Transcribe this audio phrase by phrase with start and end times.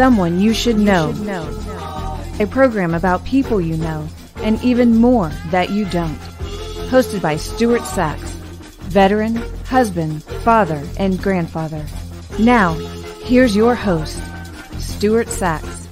[0.00, 1.10] Someone You Should Know.
[2.40, 6.18] A program about people you know and even more that you don't.
[6.88, 8.30] Hosted by Stuart Sachs,
[8.88, 9.36] veteran,
[9.66, 11.84] husband, father, and grandfather.
[12.38, 12.72] Now,
[13.24, 14.18] here's your host,
[14.78, 15.86] Stuart Sachs.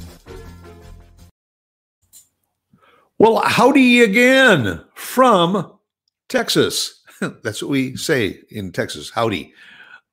[3.18, 5.78] Well, howdy again from
[6.30, 7.02] Texas.
[7.20, 9.52] That's what we say in Texas, howdy.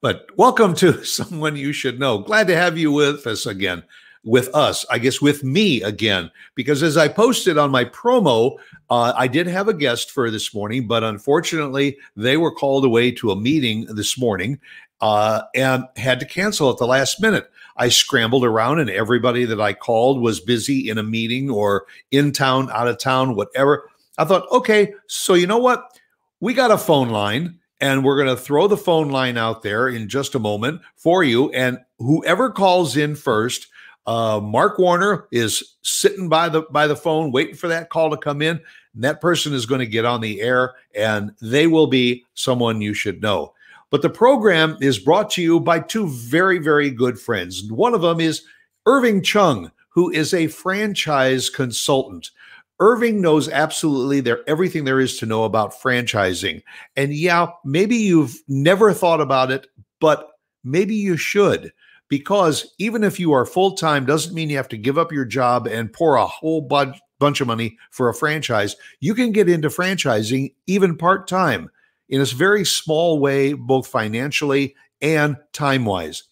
[0.02, 2.20] But welcome to Someone You Should Know.
[2.20, 3.84] Glad to have you with us again.
[4.24, 8.58] With us, I guess with me again, because as I posted on my promo,
[8.90, 13.12] uh, I did have a guest for this morning, but unfortunately, they were called away
[13.12, 14.60] to a meeting this morning
[15.00, 17.50] uh, and had to cancel at the last minute.
[17.78, 22.32] I scrambled around, and everybody that I called was busy in a meeting or in
[22.32, 23.90] town, out of town, whatever.
[24.18, 26.00] I thought, okay, so you know what?
[26.40, 29.88] We got a phone line and we're going to throw the phone line out there
[29.88, 31.52] in just a moment for you.
[31.52, 33.68] And whoever calls in first,
[34.08, 38.18] uh, Mark Warner is sitting by the by the phone, waiting for that call to
[38.18, 38.60] come in.
[38.96, 42.82] And that person is going to get on the air, and they will be someone
[42.82, 43.54] you should know.
[43.92, 47.72] But the program is brought to you by two very, very good friends.
[47.72, 48.44] One of them is
[48.88, 52.32] Irving Chung, who is a franchise consultant.
[52.80, 56.62] Irving knows absolutely there everything there is to know about franchising.
[56.96, 59.68] And yeah, maybe you've never thought about it,
[60.00, 60.30] but
[60.64, 61.72] maybe you should
[62.10, 65.26] because even if you are full time doesn't mean you have to give up your
[65.26, 68.76] job and pour a whole bunch bunch of money for a franchise.
[69.00, 71.70] You can get into franchising even part time
[72.10, 76.24] in a very small way, both financially and time wise.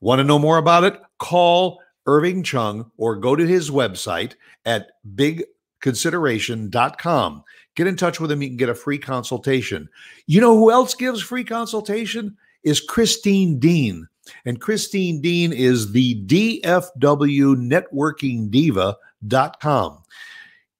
[0.00, 1.00] Want to know more about it?
[1.18, 5.44] Call Irving Chung or go to his website at big
[5.80, 7.44] consideration.com.
[7.74, 8.42] Get in touch with them.
[8.42, 9.88] You can get a free consultation.
[10.26, 12.36] You know who else gives free consultation?
[12.62, 14.08] Is Christine Dean.
[14.44, 20.02] And Christine Dean is the DFW networking diva.com.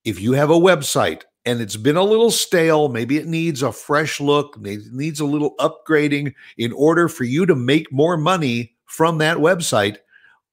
[0.03, 3.71] If you have a website and it's been a little stale, maybe it needs a
[3.71, 8.17] fresh look, maybe it needs a little upgrading in order for you to make more
[8.17, 9.97] money from that website,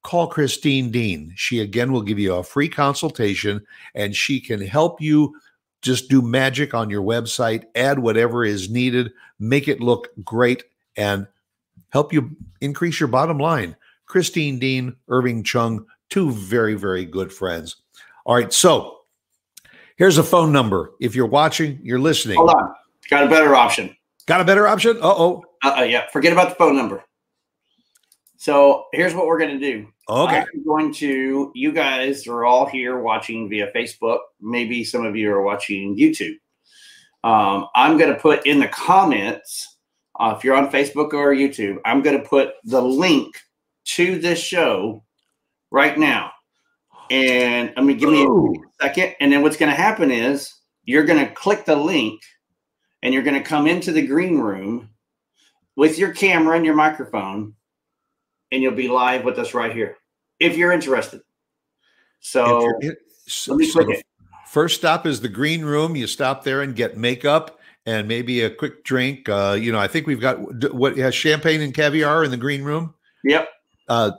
[0.05, 1.33] call Christine Dean.
[1.35, 5.35] She again will give you a free consultation and she can help you
[5.83, 10.65] just do magic on your website, add whatever is needed, make it look great,
[10.97, 11.27] and
[11.91, 13.77] help you increase your bottom line.
[14.07, 17.77] Christine Dean, Irving Chung, two very, very good friends.
[18.25, 19.01] All right, so
[19.97, 20.93] here's a phone number.
[21.01, 22.37] If you're watching, you're listening.
[22.37, 22.75] Hold on.
[23.11, 23.95] Got a better option.
[24.27, 24.97] Got a better option?
[24.99, 25.45] Uh oh.
[25.63, 27.05] Uh, uh, yeah, forget about the phone number.
[28.45, 29.87] So here's what we're going to do.
[30.07, 30.41] Okay.
[30.41, 34.19] I'm going to, you guys are all here watching via Facebook.
[34.39, 36.35] Maybe some of you are watching YouTube.
[37.27, 39.79] Um, I'm going to put in the comments,
[40.21, 43.35] uh, if you're on Facebook or YouTube, I'm going to put the link
[43.95, 45.03] to this show
[45.71, 46.31] right now.
[47.11, 48.53] And I mean, give me Ooh.
[48.79, 49.15] a second.
[49.21, 50.53] And then what's going to happen is
[50.83, 52.21] you're going to click the link
[53.03, 54.91] and you're going to come into the green room
[55.77, 57.55] with your camera and your microphone
[58.55, 59.97] and you'll be live with us right here
[60.39, 61.21] if you're interested.
[62.21, 64.07] So you're in- so- let me click it.
[64.47, 65.97] First stop is the green room.
[65.97, 69.29] You stop there and get makeup and maybe a quick drink.
[69.29, 72.63] Uh, you know, I think we've got what has champagne and caviar in the green
[72.63, 72.95] room.
[73.25, 73.49] Yep.
[73.89, 74.13] Uh,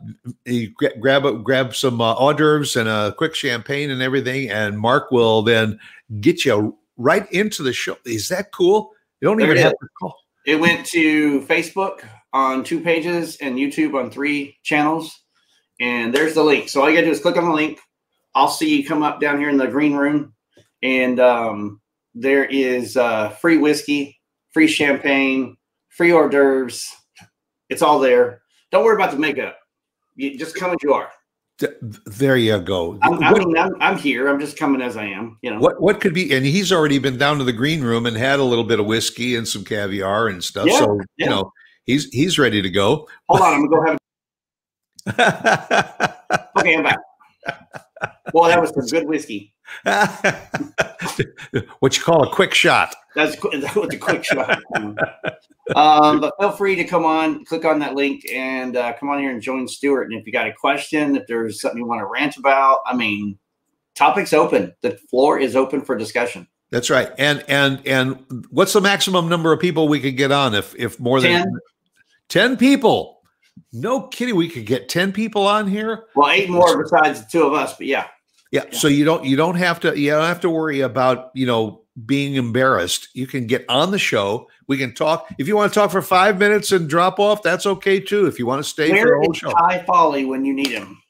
[0.44, 4.78] you grab a, grab some uh, hors d'oeuvres and a quick champagne and everything, and
[4.78, 5.79] Mark will then
[6.20, 7.97] get you right into the show.
[8.05, 8.91] Is that cool?
[9.22, 10.16] You don't There even have to call.
[10.46, 12.02] It went to Facebook
[12.35, 15.23] on two pages and YouTube on three channels.
[15.79, 16.67] And there's the link.
[16.67, 17.79] So all you gotta do is click on the link.
[18.35, 20.34] I'll see you come up down here in the green room.
[20.84, 21.82] And um,
[22.14, 24.20] there is uh, free whiskey,
[24.52, 25.55] free champagne,
[25.87, 26.85] free hors d'oeuvres.
[27.70, 28.41] It's all there.
[28.70, 29.58] Don't worry about the makeup.
[30.16, 31.09] You just come as you are.
[32.05, 32.99] There you go.
[33.02, 34.28] I'm, I mean, I'm, I'm here.
[34.28, 35.37] I'm just coming as I am.
[35.41, 35.59] You know.
[35.59, 36.35] What what could be?
[36.35, 38.85] And he's already been down to the green room and had a little bit of
[38.85, 40.67] whiskey and some caviar and stuff.
[40.67, 41.26] Yeah, so yeah.
[41.26, 41.52] you know
[41.85, 43.08] he's he's ready to go.
[43.29, 43.53] Hold on.
[43.53, 43.97] I'm gonna
[45.05, 45.17] go have.
[45.17, 46.16] A...
[46.58, 46.97] Okay, I'm back.
[48.34, 49.53] Well, that was some good whiskey.
[51.79, 52.96] what you call a quick shot.
[53.16, 54.61] That's that was a quick shot.
[55.76, 59.20] Um, but feel free to come on, click on that link, and uh, come on
[59.20, 60.11] here and join Stuart.
[60.11, 62.96] And if you got a question, if there's something you want to rant about, I
[62.96, 63.37] mean,
[63.96, 64.73] topics open.
[64.82, 66.47] The floor is open for discussion.
[66.72, 67.11] That's right.
[67.17, 70.99] And and and what's the maximum number of people we could get on if if
[70.99, 71.46] more than
[72.29, 72.49] 10.
[72.51, 73.22] 10 people?
[73.72, 76.05] No kidding, we could get 10 people on here.
[76.16, 78.07] Well, eight more besides the two of us, but yeah,
[78.51, 81.45] Yeah, so you don't you don't have to you don't have to worry about, you
[81.45, 83.07] know, being embarrassed.
[83.13, 84.47] You can get on the show.
[84.67, 85.27] We can talk.
[85.37, 88.25] If you want to talk for 5 minutes and drop off, that's okay too.
[88.27, 89.51] If you want to stay for the where whole show.
[89.51, 91.01] Ty Folly when you need him?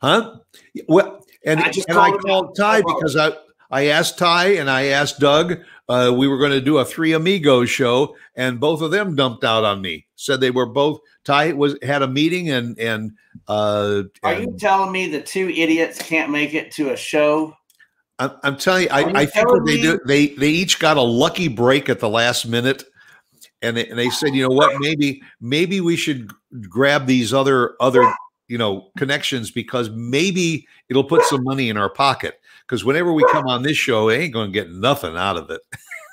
[0.00, 0.36] Huh?
[0.88, 2.56] Well, and I I, just and I called him called.
[2.56, 2.94] Ty Oh.
[2.94, 3.32] because I
[3.70, 5.60] I asked Ty and I asked Doug.
[5.88, 9.44] Uh, we were going to do a Three Amigos show, and both of them dumped
[9.44, 10.06] out on me.
[10.16, 11.00] Said they were both.
[11.24, 13.12] Ty was had a meeting, and and
[13.46, 17.54] uh, Are and you telling me the two idiots can't make it to a show?
[18.18, 20.78] I'm, I'm telling you, Are you I, I think what they do, they they each
[20.78, 22.84] got a lucky break at the last minute,
[23.62, 26.30] and they, and they said, you know what, maybe maybe we should
[26.68, 28.12] grab these other other
[28.48, 32.40] you know connections because maybe it'll put some money in our pocket.
[32.66, 35.50] Because whenever we come on this show, they ain't going to get nothing out of
[35.50, 35.60] it,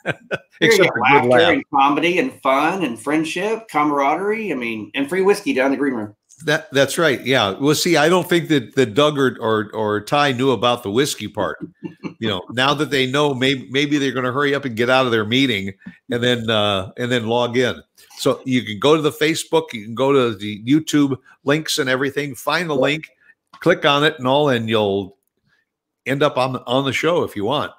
[0.61, 1.53] except good laughter laugh.
[1.53, 4.51] and comedy and fun and friendship, camaraderie.
[4.51, 6.15] I mean, and free whiskey down the green room.
[6.43, 7.23] That that's right.
[7.25, 7.51] Yeah.
[7.51, 10.91] Well, see, I don't think that that Doug or, or or Ty knew about the
[10.91, 11.57] whiskey part.
[12.19, 14.89] you know, now that they know, maybe maybe they're going to hurry up and get
[14.89, 15.73] out of their meeting
[16.11, 17.81] and then uh, and then log in.
[18.17, 21.89] So you can go to the Facebook, you can go to the YouTube links and
[21.89, 22.35] everything.
[22.35, 23.09] Find the link,
[23.59, 25.17] click on it, and all, and you'll
[26.05, 27.71] end up on the on the show if you want.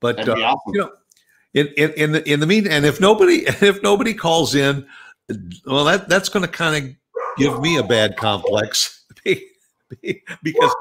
[0.00, 0.74] But uh, awesome.
[0.74, 0.92] you know,
[1.52, 4.86] in in in the in the mean, and if nobody if nobody calls in,
[5.66, 6.96] well, that that's going to kind of
[7.36, 9.04] give me a bad complex
[10.42, 10.74] because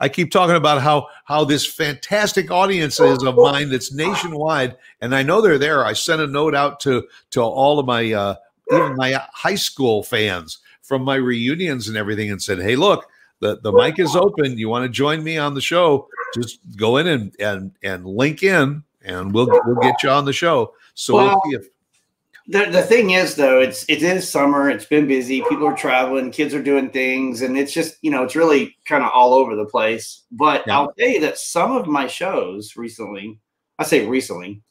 [0.00, 5.14] I keep talking about how how this fantastic audience is of mine that's nationwide, and
[5.14, 5.84] I know they're there.
[5.84, 8.34] I sent a note out to to all of my uh,
[8.72, 13.06] even my high school fans from my reunions and everything, and said, "Hey, look."
[13.40, 14.56] The, the mic is open.
[14.56, 16.08] You want to join me on the show?
[16.34, 20.32] Just go in and and and link in, and we'll we'll get you on the
[20.32, 20.72] show.
[20.94, 21.66] So we'll Well, see if
[22.48, 26.30] The, the thing is though, it's it is summer, it's been busy, people are traveling,
[26.30, 29.56] kids are doing things, and it's just, you know, it's really kind of all over
[29.56, 30.24] the place.
[30.30, 30.78] But Yeah.
[30.78, 33.40] I'll tell you that some of my shows recently,
[33.80, 34.62] I say recently,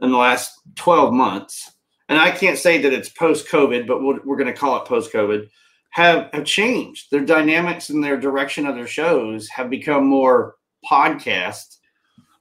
[0.00, 1.72] in the last 12 months,
[2.08, 5.48] and I can't say that it's post-COVID, but we'll, we're going to call it post-COVID,
[5.90, 7.10] have have changed.
[7.10, 10.54] Their dynamics and their direction of their shows have become more
[10.88, 11.78] podcast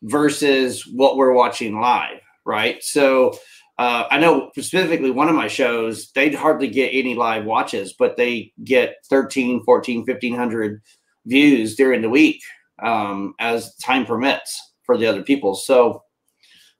[0.04, 2.83] versus what we're watching live, right?
[2.83, 3.38] So
[3.80, 8.18] uh, I know specifically one of my shows, they'd hardly get any live watches, but
[8.18, 10.81] they get 13, 14, 1500
[11.26, 12.42] views during the week
[12.84, 15.56] um, as time permits for the other people.
[15.56, 16.04] So,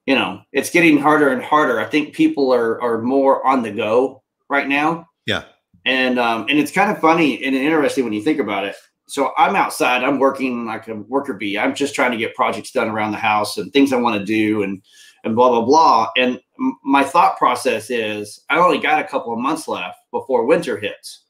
[0.06, 1.80] you know, it's getting harder and harder.
[1.80, 5.07] I think people are, are more on the go right now.
[5.25, 5.46] yeah
[5.86, 8.75] And, um, and it's kind of funny and interesting when you think about it.
[9.07, 11.57] So I'm outside, I'm working like a worker bee.
[11.57, 14.25] I'm just trying to get projects done around the house and things I want to
[14.25, 14.81] do and,
[15.24, 16.10] and blah, blah, blah.
[16.18, 16.42] And
[16.83, 21.25] my thought process is I only got a couple of months left before winter hits.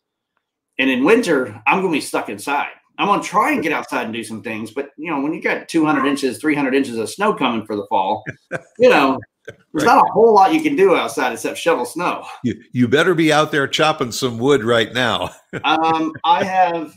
[0.77, 2.71] And in winter, I'm going to be stuck inside.
[2.97, 4.71] I'm going to try and get outside and do some things.
[4.71, 7.85] But, you know, when you got 200 inches, 300 inches of snow coming for the
[7.87, 8.23] fall,
[8.80, 9.85] you know, there's Right.
[9.85, 12.23] not a whole lot you can do outside except shovel snow.
[12.44, 15.31] you you better be out there chopping some wood right now.
[15.63, 16.94] um, I have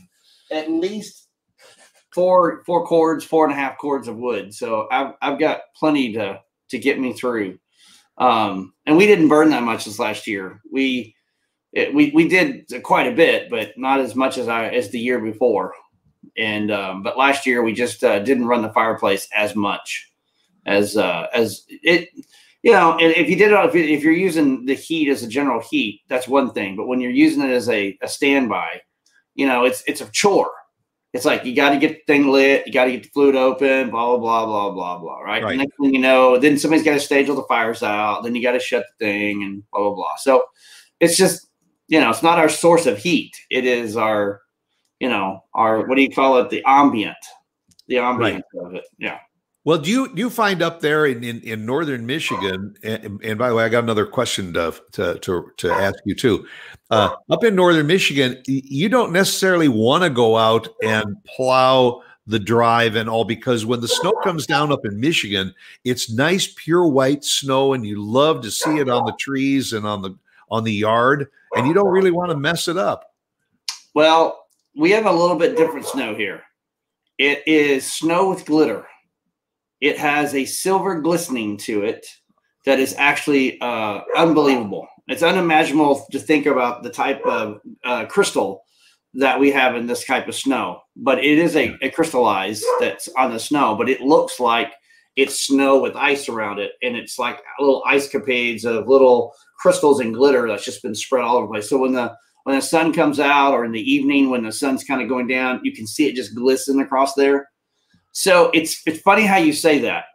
[0.51, 1.29] at least
[2.13, 4.53] four four cords, four and a half cords of wood.
[4.53, 7.57] So I've I've got plenty to to get me through.
[8.17, 10.61] Um, and we didn't burn that much this last year.
[10.71, 11.15] We
[11.73, 14.99] it, we we did quite a bit, but not as much as I as the
[14.99, 15.73] year before.
[16.37, 20.11] And um, but last year we just uh, didn't run the fireplace as much
[20.65, 22.09] as uh, as it.
[22.63, 25.21] You know, and if you did it, if, you- if you're using the heat as
[25.21, 26.77] a general heat, that's one thing.
[26.77, 28.81] But when you're using it as a, a standby,
[29.35, 30.51] you know, it's it's a chore.
[31.13, 33.35] It's like you got to get the thing lit, you got to get the fluid
[33.35, 35.19] open, blah blah blah blah blah blah.
[35.19, 35.43] Right.
[35.43, 35.51] Right.
[35.51, 38.23] And next thing you know, then somebody's got to stage all the fires out.
[38.23, 40.15] Then you got to shut the thing and blah blah blah.
[40.17, 40.45] So
[40.99, 41.47] it's just
[41.87, 43.35] you know, it's not our source of heat.
[43.51, 44.41] It is our,
[44.99, 46.49] you know, our what do you call it?
[46.49, 47.15] The ambient,
[47.87, 48.85] the ambient of it.
[48.97, 49.19] Yeah.
[49.65, 52.75] Well, do you do you find up there in in, in northern Michigan?
[52.83, 56.15] And, and by the way, I got another question to to to, to ask you
[56.15, 56.45] too.
[56.89, 62.39] Uh, up in northern Michigan, you don't necessarily want to go out and plow the
[62.39, 65.53] drive and all because when the snow comes down up in Michigan,
[65.83, 69.87] it's nice pure white snow, and you love to see it on the trees and
[69.87, 70.15] on the
[70.51, 73.13] on the yard, and you don't really want to mess it up.
[73.93, 76.43] Well, we have a little bit different snow here.
[77.17, 78.85] It is snow with glitter.
[79.83, 82.07] It has a silver glistening to it
[82.65, 84.87] that is actually uh, unbelievable.
[85.09, 88.63] It's unimaginable to think about the type of uh, crystal
[89.15, 93.09] that we have in this type of snow, but it is a, a crystallized that's
[93.17, 94.71] on the snow, but it looks like
[95.17, 96.71] it's snow with ice around it.
[96.81, 101.25] And it's like little ice capades of little crystals and glitter that's just been spread
[101.25, 101.69] all over the place.
[101.69, 104.85] So when the when the sun comes out or in the evening when the sun's
[104.85, 107.49] kind of going down, you can see it just glisten across there.
[108.13, 110.05] So it's it's funny how you say that.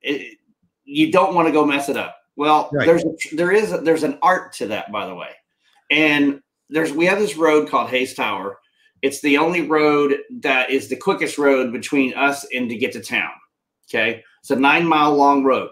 [0.00, 0.38] It-
[0.86, 2.14] you don't want to go mess it up.
[2.36, 2.84] Well, Right.
[2.86, 5.30] there's a, there is a, there's an art to that, by the way.
[5.90, 8.58] And there's we have this road called Hayes Tower,
[9.00, 13.00] It's the only road that is the quickest road between us and to get to
[13.00, 13.30] town.
[13.88, 14.22] Okay.
[14.40, 15.70] It's a nine mile long road.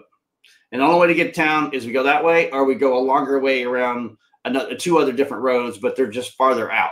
[0.71, 2.73] And the only way to get to town is we go that way or we
[2.73, 6.91] go a longer way around another two other different roads, but they're just farther out.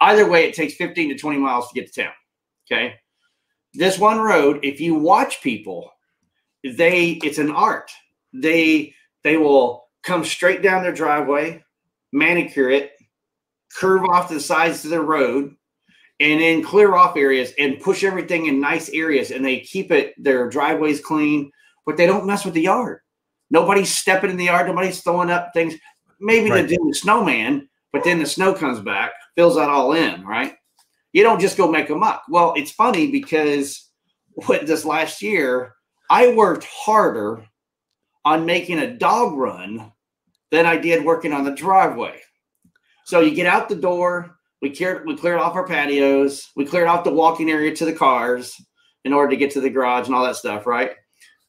[0.00, 2.12] Either way, it takes 15 to 20 miles to get to town.
[2.70, 2.94] Okay.
[3.74, 5.90] This one road, if you watch people,
[6.64, 7.90] they it's an art.
[8.32, 11.62] They they will come straight down their driveway,
[12.12, 12.92] manicure it,
[13.78, 15.54] curve off the sides of the road,
[16.20, 19.30] and then clear off areas and push everything in nice areas.
[19.30, 21.50] And they keep it their driveways clean,
[21.86, 23.00] but they don't mess with the yard.
[23.50, 24.66] Nobody's stepping in the yard.
[24.66, 25.74] Nobody's throwing up things.
[26.20, 26.66] Maybe right.
[26.66, 30.54] they do the snowman, but then the snow comes back, fills that all in, right?
[31.12, 32.24] You don't just go make a muck.
[32.28, 33.88] Well, it's funny because
[34.34, 35.74] what this last year,
[36.10, 37.44] I worked harder
[38.24, 39.92] on making a dog run
[40.50, 42.20] than I did working on the driveway.
[43.04, 46.86] So you get out the door, we cleared we cleared off our patios, we cleared
[46.86, 48.54] off the walking area to the cars
[49.04, 50.92] in order to get to the garage and all that stuff, right?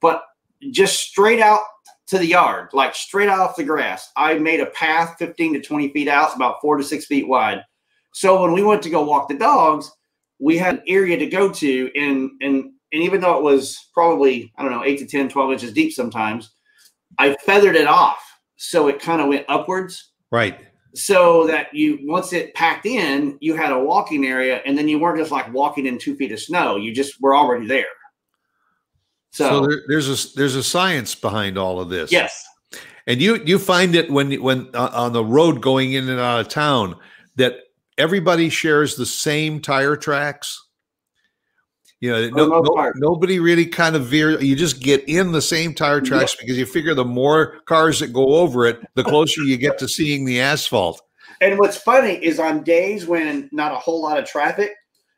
[0.02, 0.24] But
[0.72, 1.62] just straight out
[2.08, 4.12] to the yard, like straight off the grass.
[4.18, 7.64] I made a path 15 to 20 feet out, about four to six feet wide.
[8.14, 9.92] So when we went to go walk the dogs,
[10.40, 11.92] we had an area to go to.
[11.96, 15.52] And, and, and even though it was probably, I don't know, eight to 10, 12
[15.52, 16.52] inches deep sometimes,
[17.18, 18.20] I feathered it off.
[18.56, 20.12] So it kind of went upwards.
[20.32, 20.60] Right.
[20.96, 25.00] So that you, once it packed in, you had a walking area and then you
[25.00, 26.76] weren't just like walking in two feet of snow.
[26.76, 27.86] You just were already there.
[29.32, 32.12] So, so there, there's a there's a science behind all of this.
[32.12, 32.46] Yes.
[33.08, 36.42] And you you find it when when uh, on the road going in and out
[36.42, 36.96] of town
[37.38, 37.56] that
[37.98, 40.60] everybody shares the same tire tracks.
[42.00, 44.38] You know, no, no, nobody really kind of veer.
[44.42, 48.12] You just get in the same tire tracks because you figure the more cars that
[48.12, 51.02] go over it, the closer you get to seeing the asphalt.
[51.40, 54.74] And what's funny is on days when not a whole lot of traffic,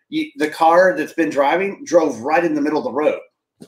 [0.09, 3.19] you, the car that's been driving drove right in the middle of the road.
[3.61, 3.67] Ah.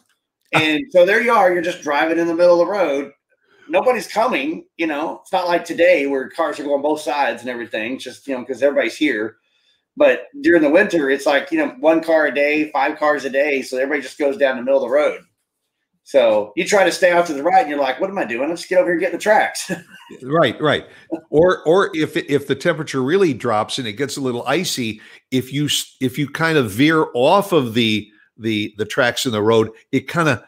[0.53, 3.11] And so there you are, you're just driving in the middle of the road.
[3.69, 5.19] Nobody's coming, you know.
[5.21, 8.41] It's not like today where cars are going both sides and everything, just you know,
[8.41, 9.37] because everybody's here.
[9.95, 13.29] But during the winter, it's like, you know, one car a day, five cars a
[13.31, 13.63] day.
[13.63, 15.21] So everybody just goes down the middle of the road.
[16.07, 18.23] So you try to stay out to the right, and you're like, "What am I
[18.23, 18.47] doing?
[18.47, 19.69] Let's get over here and get the tracks."
[20.23, 20.85] right, right.
[21.29, 25.51] Or, or if if the temperature really drops and it gets a little icy, if
[25.51, 25.67] you
[25.99, 30.07] if you kind of veer off of the the the tracks in the road, it
[30.07, 30.41] kind of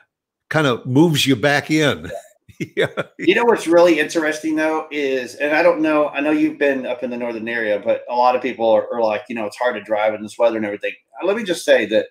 [0.50, 2.10] kind of moves you back in.
[2.76, 2.88] yeah.
[3.18, 6.86] You know what's really interesting though is, and I don't know, I know you've been
[6.86, 9.46] up in the northern area, but a lot of people are, are like, you know,
[9.46, 10.94] it's hard to drive in this weather and everything.
[11.22, 12.08] Uh, let me just say that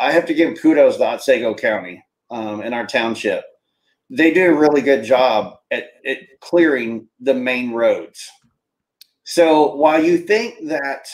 [0.00, 3.44] I have to give kudos to Otsego County um, in our township.
[4.08, 8.28] They do a really good job at, at clearing the main roads.
[9.24, 11.06] So while you think that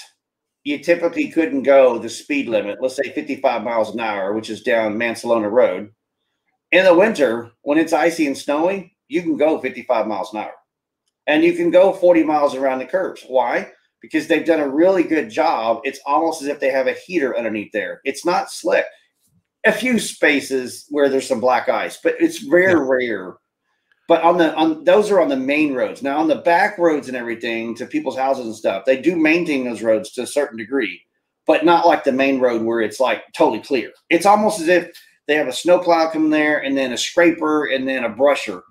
[0.64, 4.62] you typically couldn't go the speed limit, let's say 55 miles an hour, which is
[4.62, 5.90] down Mancelona Road.
[6.72, 10.52] In the winter, when it's icy and snowy, you can go 55 miles an hour
[11.26, 13.24] and you can go 40 miles around the curves.
[13.26, 13.70] Why?
[14.00, 15.80] Because they've done a really good job.
[15.84, 18.00] It's almost as if they have a heater underneath there.
[18.04, 18.86] It's not slick.
[19.66, 22.78] A few spaces where there's some black ice, but it's very yeah.
[22.80, 23.36] rare
[24.10, 26.02] but on the on those are on the main roads.
[26.02, 29.62] Now on the back roads and everything to people's houses and stuff, they do maintain
[29.62, 31.00] those roads to a certain degree,
[31.46, 33.92] but not like the main road where it's like totally clear.
[34.08, 34.90] It's almost as if
[35.30, 38.62] they have a snowplow come there and then a scraper and then a brusher.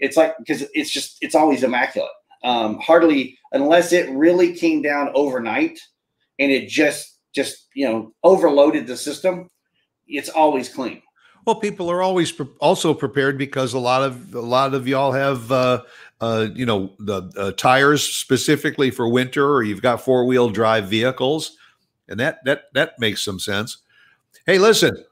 [0.00, 2.10] It's like because it's just it's always immaculate.
[2.42, 5.78] Um, hardly unless it really came down overnight
[6.40, 9.48] and it just just you know overloaded the system,
[10.08, 11.02] it's always clean.
[11.46, 15.12] Well, people are always pre- also prepared because a lot of a lot of y'all
[15.12, 15.82] have uh,
[16.20, 20.88] uh, you know the uh, tires specifically for winter, or you've got four wheel drive
[20.88, 21.56] vehicles,
[22.08, 23.78] and that that that makes some sense.
[24.46, 25.04] Hey, listen,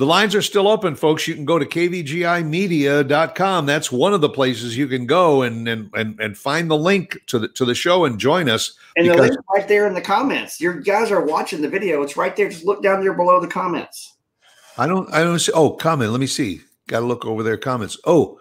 [0.00, 1.28] the lines are still open, folks.
[1.28, 3.66] You can go to kvgimedia.com.
[3.66, 7.20] That's one of the places you can go and and and, and find the link
[7.26, 8.72] to the to the show and join us.
[8.96, 10.58] And the link right there in the comments.
[10.58, 12.00] Your guys are watching the video.
[12.00, 12.48] It's right there.
[12.48, 14.14] Just look down there below the comments.
[14.78, 15.12] I don't.
[15.12, 15.52] I don't see.
[15.52, 16.12] Oh, comment.
[16.12, 16.62] Let me see.
[16.86, 17.98] Got to look over their comments.
[18.06, 18.40] Oh,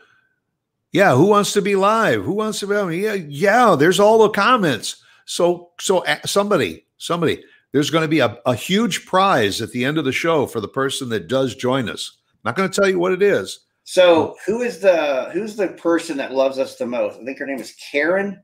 [0.94, 1.14] yeah.
[1.14, 2.24] Who wants to be live?
[2.24, 3.00] Who wants to be?
[3.00, 3.76] Yeah, yeah.
[3.78, 5.04] There's all the comments.
[5.26, 7.44] So, so somebody, somebody.
[7.72, 10.60] There's going to be a, a huge prize at the end of the show for
[10.60, 12.18] the person that does join us.
[12.34, 13.60] I'm not going to tell you what it is.
[13.84, 17.20] So, who is the who's the person that loves us the most?
[17.20, 18.42] I think her name is Karen.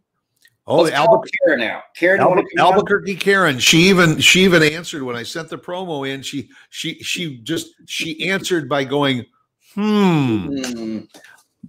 [0.68, 1.84] Oh, Albuquerque Karen now.
[1.96, 3.60] Karen, Albuquerque Karen.
[3.60, 6.24] She even she even answered when I sent the promo in.
[6.24, 9.26] She she she just she answered by going,
[9.76, 10.48] hmm.
[10.48, 11.02] Mm-hmm.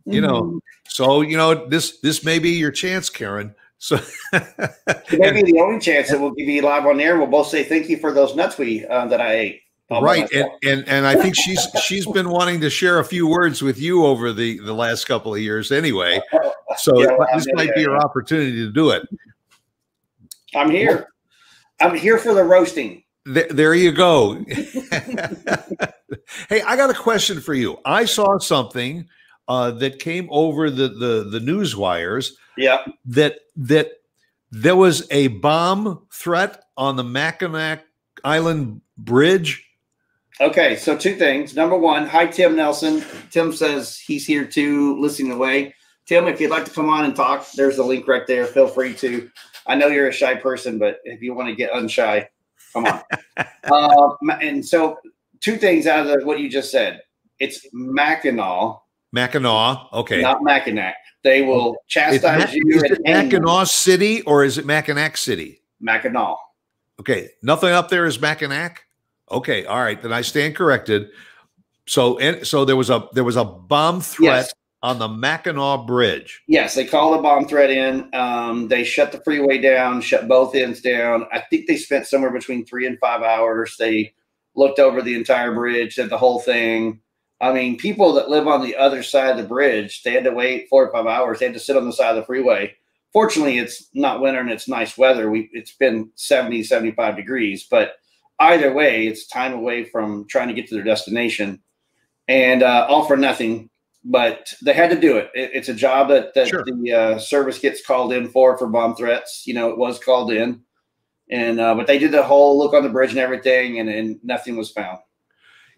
[0.07, 3.55] You know, so you know this this may be your chance, Karen.
[3.79, 3.97] So
[4.33, 7.19] maybe the only chance that we'll give you live on air.
[7.19, 9.61] We'll both say thank you for those nuts we uh, that I ate.
[9.91, 13.63] right, and, and and I think she's she's been wanting to share a few words
[13.63, 16.21] with you over the the last couple of years, anyway.
[16.79, 19.07] So yeah, well, this might be your opportunity to do it.
[20.55, 21.09] I'm here.
[21.81, 23.05] I'm here for the roasting.
[23.27, 24.45] There, there you go.
[26.49, 27.79] hey, I got a question for you.
[27.85, 29.07] I saw something
[29.49, 32.37] uh, that came over the the the news wires.
[32.57, 32.85] Yeah.
[33.05, 33.93] That that
[34.51, 37.85] there was a bomb threat on the Mackinac
[38.25, 39.63] Island Bridge.
[40.41, 41.55] Okay, so two things.
[41.55, 43.03] Number one, hi Tim Nelson.
[43.31, 45.75] Tim says he's here too, listening away.
[46.07, 48.47] Tim, if you'd like to come on and talk, there's a link right there.
[48.47, 49.31] Feel free to.
[49.67, 52.27] I know you're a shy person, but if you want to get unshy,
[52.73, 53.03] come on.
[53.65, 54.99] uh, and so,
[55.41, 57.01] two things out of what you just said.
[57.41, 58.79] It's Mackinac
[59.13, 59.93] Mackinac.
[59.93, 60.23] Okay.
[60.23, 60.97] Not Mackinac.
[61.23, 62.63] They will chastise you.
[62.69, 65.63] Is it Mackinac City or is it Mackinac City?
[65.81, 66.37] Mackinac.
[67.01, 67.31] Okay.
[67.43, 68.85] Nothing up there is Mackinac.
[69.31, 69.65] Okay.
[69.67, 70.01] All right.
[70.01, 71.09] Then I stand corrected.
[71.87, 74.55] So and so there was a there was a bomb threat yes.
[74.83, 76.43] on the Mackinac Bridge.
[76.49, 78.13] Yes, they called a bomb threat in.
[78.13, 81.27] Um, they shut the freeway down, shut both ends down.
[81.33, 83.77] I think they spent somewhere between three and five hours.
[83.79, 84.15] They
[84.57, 87.01] looked over the entire bridge, did the whole thing.
[87.41, 90.33] I mean, people that live on the other side of the bridge, they had to
[90.33, 91.39] wait four or five hours.
[91.39, 92.75] They had to sit on the side of the freeway.
[93.13, 95.31] Fortunately, it's not winter and it's nice weather.
[95.31, 97.97] We it's been 70, 75 degrees, but
[98.41, 101.61] either way, it's time away from trying to get to their destination.
[102.29, 103.71] And uh, all for nothing,
[104.05, 105.31] but they had to do it.
[105.35, 106.65] it it's a job that, that sure.
[106.65, 109.47] the uh, service gets called in for for bomb threats.
[109.47, 110.63] You know, it was called in,
[111.31, 114.19] and uh, but they did the whole look on the bridge and everything, and, and
[114.25, 114.99] nothing was found.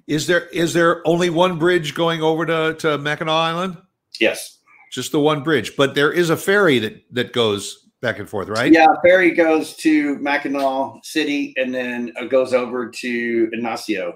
[0.09, 3.77] Is there is there only one bridge going over to, to Mackinac Island?
[4.19, 4.59] Yes.
[4.91, 5.77] Just the one bridge.
[5.77, 8.73] But there is a ferry that, that goes back and forth, right?
[8.73, 14.15] Yeah, ferry goes to Mackinac City and then it goes over to Ignace.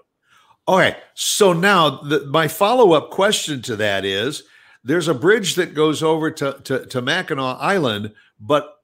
[0.67, 0.97] Okay.
[1.15, 4.45] So now the, my follow-up question to that is
[4.85, 8.77] there's a bridge that goes over to, to, to Mackinac Island, but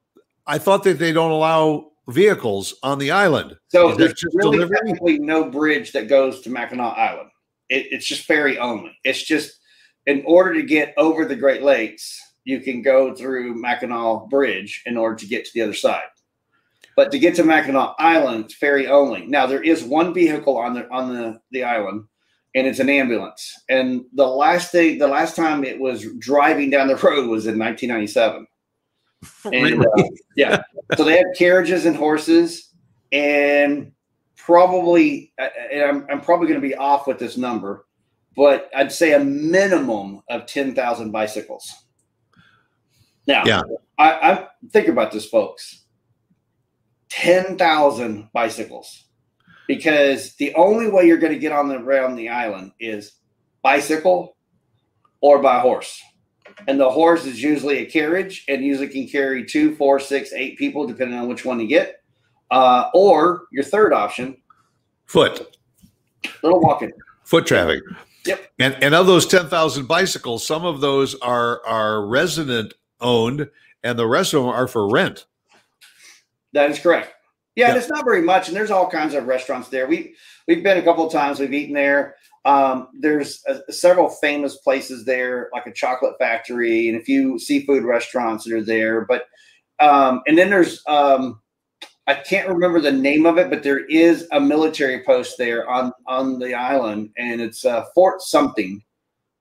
[0.45, 3.55] I thought that they don't allow vehicles on the island.
[3.69, 7.29] So there's really technically no bridge that goes to Mackinac Island.
[7.69, 8.97] It, it's just ferry only.
[9.03, 9.59] It's just
[10.05, 14.97] in order to get over the Great Lakes, you can go through Mackinac Bridge in
[14.97, 16.03] order to get to the other side.
[16.95, 19.25] But to get to Mackinac Island, it's ferry only.
[19.25, 22.05] Now there is one vehicle on the on the, the island,
[22.55, 23.53] and it's an ambulance.
[23.69, 27.57] And the last thing, the last time it was driving down the road was in
[27.57, 28.47] 1997.
[29.45, 30.03] And uh,
[30.35, 30.61] yeah,
[30.95, 32.73] so they had carriages and horses,
[33.11, 33.91] and
[34.37, 37.85] probably, and I'm, I'm probably going to be off with this number,
[38.35, 41.71] but I'd say a minimum of 10,000 bicycles.
[43.27, 43.61] Now, yeah.
[43.97, 45.85] I, I think about this, folks.
[47.09, 49.05] 10,000 bicycles.
[49.67, 53.13] Because the only way you're going to get on the around the island is
[53.61, 54.35] bicycle
[55.21, 56.01] or by horse
[56.67, 60.57] and the horse is usually a carriage and usually can carry two, four, six, eight
[60.57, 62.01] people, depending on which one you get.
[62.51, 64.35] Uh, or your third option,
[65.05, 65.55] foot,
[66.41, 66.91] little walking,
[67.23, 67.81] foot traffic.
[68.25, 68.51] Yep.
[68.57, 73.49] And and of those ten thousand bicycles, some of those are are resident owned,
[73.83, 75.25] and the rest of them are for rent.
[76.53, 77.13] That is correct.
[77.55, 79.85] Yeah, it's not very much, and there's all kinds of restaurants there.
[79.87, 80.15] We
[80.47, 81.39] we've been a couple of times.
[81.39, 82.15] We've eaten there.
[82.45, 87.83] Um, there's a, several famous places there, like a chocolate factory and a few seafood
[87.83, 89.01] restaurants that are there.
[89.01, 89.25] But
[89.79, 91.41] um, and then there's um,
[92.07, 95.93] I can't remember the name of it, but there is a military post there on
[96.07, 98.83] on the island, and it's uh, Fort something.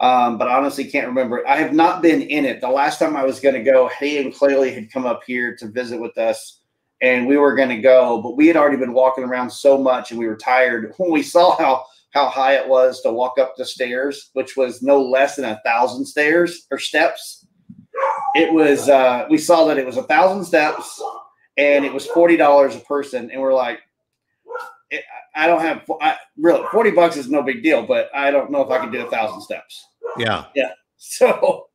[0.00, 1.46] Um, but I honestly can't remember.
[1.48, 2.60] I have not been in it.
[2.60, 5.56] The last time I was going to go, Hay and Clayley had come up here
[5.56, 6.60] to visit with us,
[7.00, 10.10] and we were going to go, but we had already been walking around so much,
[10.10, 10.92] and we were tired.
[10.98, 14.82] When we saw how how high it was to walk up the stairs, which was
[14.82, 17.46] no less than a thousand stairs or steps.
[18.34, 21.02] It was uh, we saw that it was a thousand steps
[21.56, 23.80] and it was forty dollars a person, and we're like,
[25.34, 28.62] I don't have I, really forty bucks is no big deal, but I don't know
[28.62, 29.86] if I can do a thousand steps.
[30.16, 30.72] Yeah, yeah.
[31.00, 31.68] So.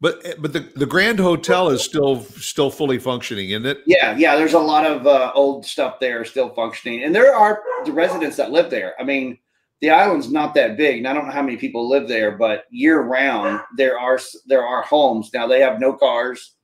[0.00, 3.80] But but the, the Grand Hotel is still still fully functioning, isn't it?
[3.86, 4.34] Yeah, yeah.
[4.34, 8.36] There's a lot of uh, old stuff there still functioning, and there are the residents
[8.38, 8.94] that live there.
[8.98, 9.36] I mean,
[9.82, 12.64] the island's not that big, and I don't know how many people live there, but
[12.70, 15.30] year round there are there are homes.
[15.34, 16.54] Now they have no cars.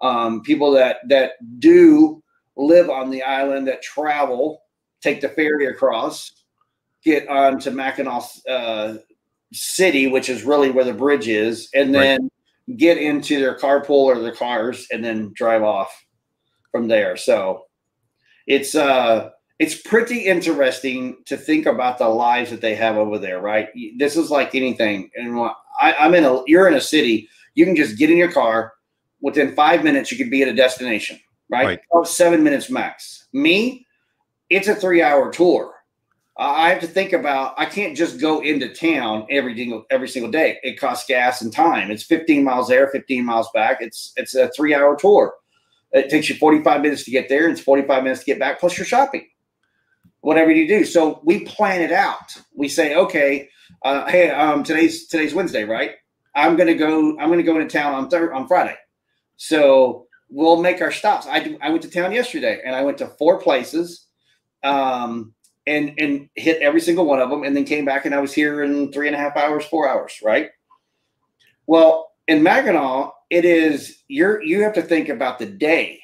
[0.00, 2.22] Um, people that that do
[2.56, 4.62] live on the island that travel
[5.00, 6.30] take the ferry across,
[7.02, 8.94] get on to Mackinac uh,
[9.52, 12.22] City, which is really where the bridge is, and then.
[12.22, 12.32] Right
[12.76, 16.04] get into their carpool or their cars, and then drive off
[16.72, 17.16] from there.
[17.16, 17.66] So
[18.46, 23.40] it's uh it's pretty interesting to think about the lives that they have over there,
[23.40, 23.68] right?
[23.96, 25.10] This is like anything.
[25.16, 25.38] And
[25.80, 28.72] I, I'm in a you're in a city, you can just get in your car.
[29.22, 31.18] Within five minutes, you could be at a destination,
[31.50, 31.66] right?
[31.66, 31.80] Right.
[31.92, 33.28] Oh, seven minutes max.
[33.32, 33.86] Me,
[34.50, 35.75] it's a three hour tour.
[36.38, 37.54] I have to think about.
[37.56, 40.58] I can't just go into town every single every single day.
[40.62, 41.90] It costs gas and time.
[41.90, 43.78] It's 15 miles there, 15 miles back.
[43.80, 45.34] It's it's a three hour tour.
[45.92, 48.60] It takes you 45 minutes to get there, and it's 45 minutes to get back,
[48.60, 49.26] plus your shopping.
[50.20, 50.84] Whatever you do.
[50.84, 52.36] So we plan it out.
[52.54, 53.48] We say, okay,
[53.82, 55.92] uh, hey, um, today's today's Wednesday, right?
[56.34, 57.18] I'm gonna go.
[57.18, 58.76] I'm gonna go into town on thir- on Friday.
[59.36, 61.26] So we'll make our stops.
[61.26, 64.06] I I went to town yesterday, and I went to four places.
[64.62, 65.32] Um,
[65.66, 68.32] and and hit every single one of them, and then came back, and I was
[68.32, 70.50] here in three and a half hours, four hours, right?
[71.66, 76.00] Well, in Mackinac, it is you're you have to think about the day.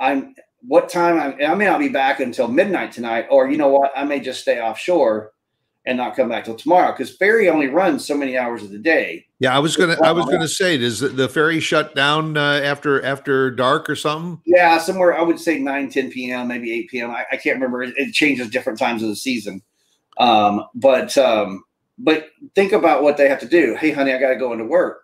[0.00, 0.34] I'm
[0.66, 3.92] what time I'm, I may not be back until midnight tonight, or you know what,
[3.94, 5.33] I may just stay offshore
[5.86, 8.78] and not come back till tomorrow because ferry only runs so many hours of the
[8.78, 9.26] day.
[9.38, 9.96] Yeah, I was gonna.
[10.02, 13.96] I was gonna say, does the- the ferry shut down uh, after after dark or
[13.96, 14.40] something?
[14.46, 17.10] Yeah, somewhere I would say 9, 10 p.m., maybe 8 p.m.
[17.10, 17.82] I, I can't remember.
[17.82, 19.60] It, it changes different times of the season.
[20.18, 21.62] Um, but um,
[21.98, 23.76] but think about what they have to do.
[23.76, 25.02] Hey, honey, I got to go into work.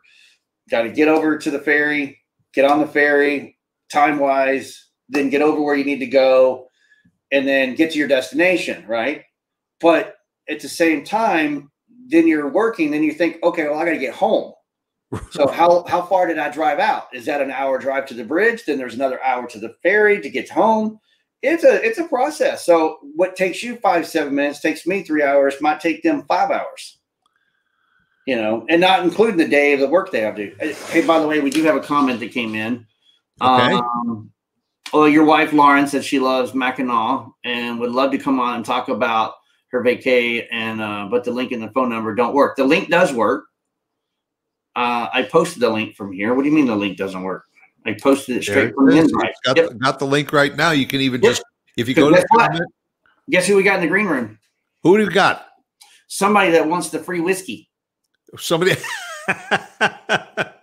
[0.70, 2.20] Got to get over to the ferry,
[2.54, 3.58] get on the ferry,
[3.92, 6.68] time wise, then get over where you need to go,
[7.32, 9.24] and then get to your destination, right?
[9.80, 10.14] But
[10.50, 11.70] at the same time,
[12.08, 14.52] then you're working, then you think, okay, well, I got to get home.
[15.32, 17.08] So how how far did I drive out?
[17.12, 18.64] Is that an hour drive to the bridge?
[18.64, 21.00] Then there's another hour to the ferry to get home.
[21.42, 22.64] It's a it's a process.
[22.64, 25.60] So what takes you five seven minutes takes me three hours.
[25.60, 26.98] Might take them five hours.
[28.24, 30.54] You know, and not including the day of the work they have to.
[30.90, 32.86] Hey, by the way, we do have a comment that came in.
[33.42, 33.74] Okay.
[33.74, 34.30] Um,
[34.92, 38.64] well, your wife Lauren said she loves Mackinac and would love to come on and
[38.64, 39.34] talk about
[39.70, 42.56] her vacay, and uh, but the link and the phone number don't work.
[42.56, 43.44] The link does work.
[44.76, 46.34] Uh, I posted the link from here.
[46.34, 47.44] What do you mean the link doesn't work?
[47.86, 49.34] I posted it straight from the invite.
[49.44, 49.68] Got, Yep.
[49.70, 50.70] the, got the link right now.
[50.70, 51.32] You can even Yep.
[51.32, 51.44] just
[51.76, 52.50] if you go to Guess the what?
[52.50, 52.72] comment,
[53.30, 54.38] Guess who we got in the green room?
[54.82, 55.46] who do you got?
[56.08, 57.68] Somebody that wants the free whiskey.
[58.38, 58.76] Somebody.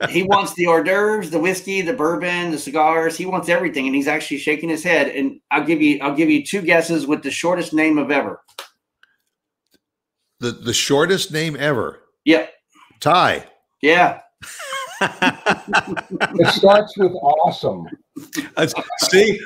[0.09, 3.17] He wants the hors d'oeuvres, the whiskey, the bourbon, the cigars.
[3.17, 5.07] He wants everything, and he's actually shaking his head.
[5.09, 8.41] And I'll give you, I'll give you two guesses with the shortest name of ever.
[10.39, 11.99] The the shortest name ever.
[12.25, 12.51] Yep.
[12.99, 13.45] Ty.
[13.81, 14.21] Yeah.
[15.01, 17.87] It starts with awesome.
[18.55, 18.67] Uh,
[18.99, 19.39] See,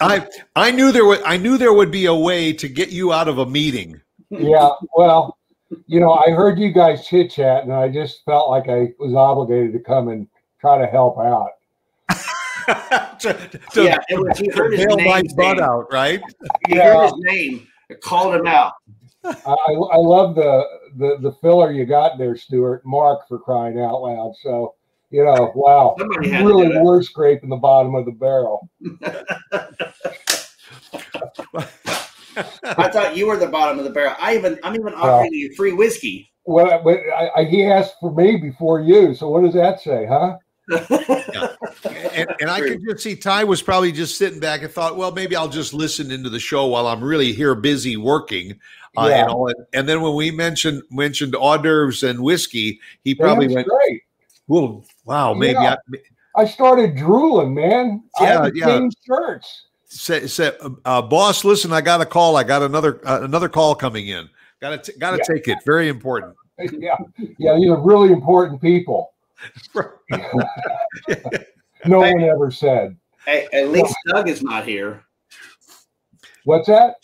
[0.00, 0.26] I
[0.56, 3.28] I knew there would I knew there would be a way to get you out
[3.28, 4.00] of a meeting.
[4.30, 5.36] Yeah, well,
[5.86, 9.14] you know, I heard you guys chit chat, and I just felt like I was
[9.14, 10.28] obligated to come and
[10.60, 11.50] try to help out.
[13.20, 13.98] to, to- yeah.
[14.08, 15.34] It was, you to heard his bail my name.
[15.36, 16.20] butt out, right?
[16.68, 16.94] You Yeah.
[16.94, 17.66] heard his name.
[17.88, 18.74] It called him out.
[19.24, 20.64] I, I I love the,
[20.96, 22.82] the the filler you got there, Stuart.
[22.84, 24.34] Mark for crying out loud.
[24.42, 24.74] So
[25.10, 26.82] you know, wow, Somebody had to really do it.
[26.82, 28.70] were scraping the bottom of the barrel.
[32.62, 34.14] I thought you were the bottom of the barrel.
[34.18, 36.30] I even, I'm even offering you free whiskey.
[36.44, 39.14] Well, I, I, he asked for me before you.
[39.14, 40.36] So what does that say, huh?
[40.70, 45.12] And, and I could just see Ty was probably just sitting back and thought, well,
[45.12, 48.58] maybe I'll just listen into the show while I'm really here busy working.
[48.96, 49.22] Uh, Yeah.
[49.22, 49.66] and, all that.
[49.72, 54.02] and then when we mentioned mentioned hors d'oeuvres and whiskey, he probably went, straight.
[54.48, 55.76] "Well, wow, maybe Yeah.
[56.36, 58.02] I, I started drooling, man.
[58.20, 58.88] Yeah, to yeah.
[59.06, 59.66] shirts.
[59.86, 60.52] say, say,
[60.84, 62.36] uh, boss, listen, I got a call.
[62.36, 64.28] I got another uh, another call coming in.
[64.60, 65.34] Got to got to Yeah.
[65.34, 65.58] take it.
[65.64, 66.34] Very important.
[66.58, 66.96] yeah,
[67.38, 69.12] yeah, these are really important people.
[71.86, 72.96] No one ever said.
[73.24, 75.02] Hey, at least Doug is not here.
[76.44, 76.96] What's that?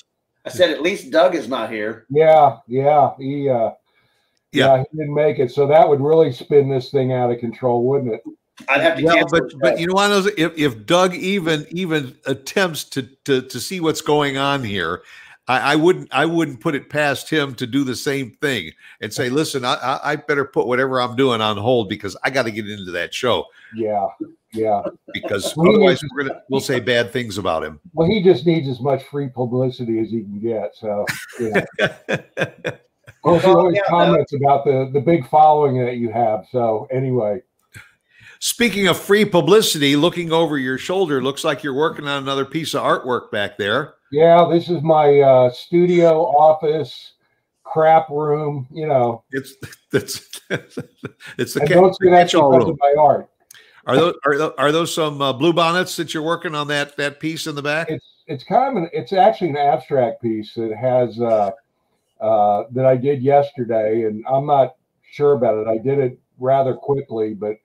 [0.45, 2.05] I said, at least Doug is not here.
[2.11, 3.71] Yeah, yeah, he uh
[4.53, 4.77] Yeah.
[4.77, 5.51] yeah, he didn't make it.
[5.51, 8.23] So that would really spin this thing out of control, wouldn't it?
[8.69, 9.39] I'd have to Well, cancel.
[9.41, 10.39] but the but you know what?
[10.39, 15.03] If if Doug even even attempts to to to see what's going on here,
[15.49, 19.13] I, I wouldn't I wouldn't put it past him to do the same thing and
[19.13, 22.45] say, listen, I I, I better put whatever I'm doing on hold because I got
[22.45, 24.07] to get into that show Yeah,
[24.53, 24.83] yeah.
[25.15, 27.79] because We need otherwise to- we're gonna we'll say bad things about him.
[27.93, 30.75] Well, he just needs as much free publicity as he can get.
[30.75, 31.07] So,
[31.41, 31.65] yeah.
[33.09, 33.97] Of course, he Well, always yeah, no.
[33.99, 36.47] comments about the the big following that you have.
[36.53, 37.43] So, anyway,
[38.39, 42.75] Speaking of free publicity, looking over your shoulder, looks like you're working on another piece
[42.75, 43.95] of artwork back there.
[44.11, 47.13] Yeah, this is my uh, studio office
[47.65, 48.67] crap room.
[48.71, 49.55] You know, It's
[49.93, 52.71] it's it's the and ca- the catch-all room.
[52.71, 53.29] of my art.
[53.87, 56.97] Are those are those, are those some uh, blue bonnets that you're working on that
[56.97, 57.89] that piece in the back?
[57.91, 61.53] It's it's kind of an it's actually an abstract piece that has uh,
[62.21, 64.75] uh, that I did yesterday, and I'm not
[65.13, 65.69] sure about it.
[65.69, 67.59] I did it rather quickly, but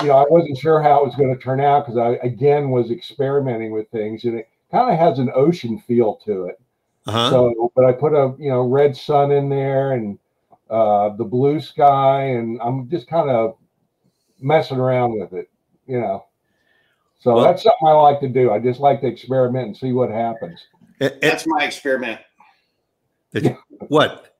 [0.00, 2.70] you know I wasn't sure how it was going to turn out because I again
[2.70, 6.60] was experimenting with things, and it kind of has an ocean feel to it.
[7.06, 7.30] Uh-huh.
[7.30, 10.18] So, but I put a you know red sun in there and
[10.70, 13.56] uh, the blue sky, and I'm just kind of
[14.40, 15.48] messing around with it,
[15.86, 16.24] you know.
[17.20, 18.50] So Well- that's something I like to do.
[18.50, 20.60] I just like to experiment and see what happens.
[20.98, 22.20] It- it- That's my experiment.
[23.88, 24.34] what?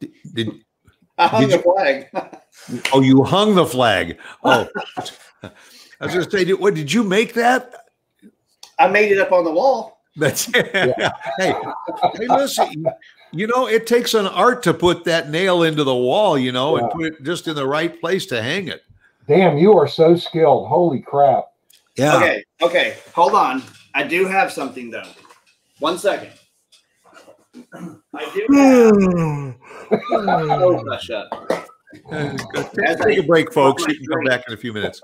[0.00, 0.64] Did, did-
[1.18, 2.08] I hung Did the flag.
[2.94, 4.18] oh you hung the flag?
[4.42, 4.66] Oh,
[5.42, 5.50] I
[6.00, 7.89] was going to say, did, what did you make that?
[8.80, 10.00] I made it up on the wall.
[10.16, 10.94] That's hey,
[11.38, 11.54] hey,
[12.28, 12.86] listen.
[13.30, 16.76] You know, it takes an art to put that nail into the wall, you know,
[16.78, 18.82] and put it just in the right place to hang it.
[19.28, 20.66] Damn, you are so skilled.
[20.66, 21.44] Holy crap.
[21.96, 22.16] Yeah.
[22.16, 23.62] Okay, okay, hold on.
[23.94, 25.06] I do have something though.
[25.78, 26.32] One second.
[28.14, 29.56] I do
[29.90, 30.00] have.
[30.06, 31.68] Close that shut.
[31.92, 33.86] Take a break, folks.
[33.86, 35.00] You can come back in a few minutes.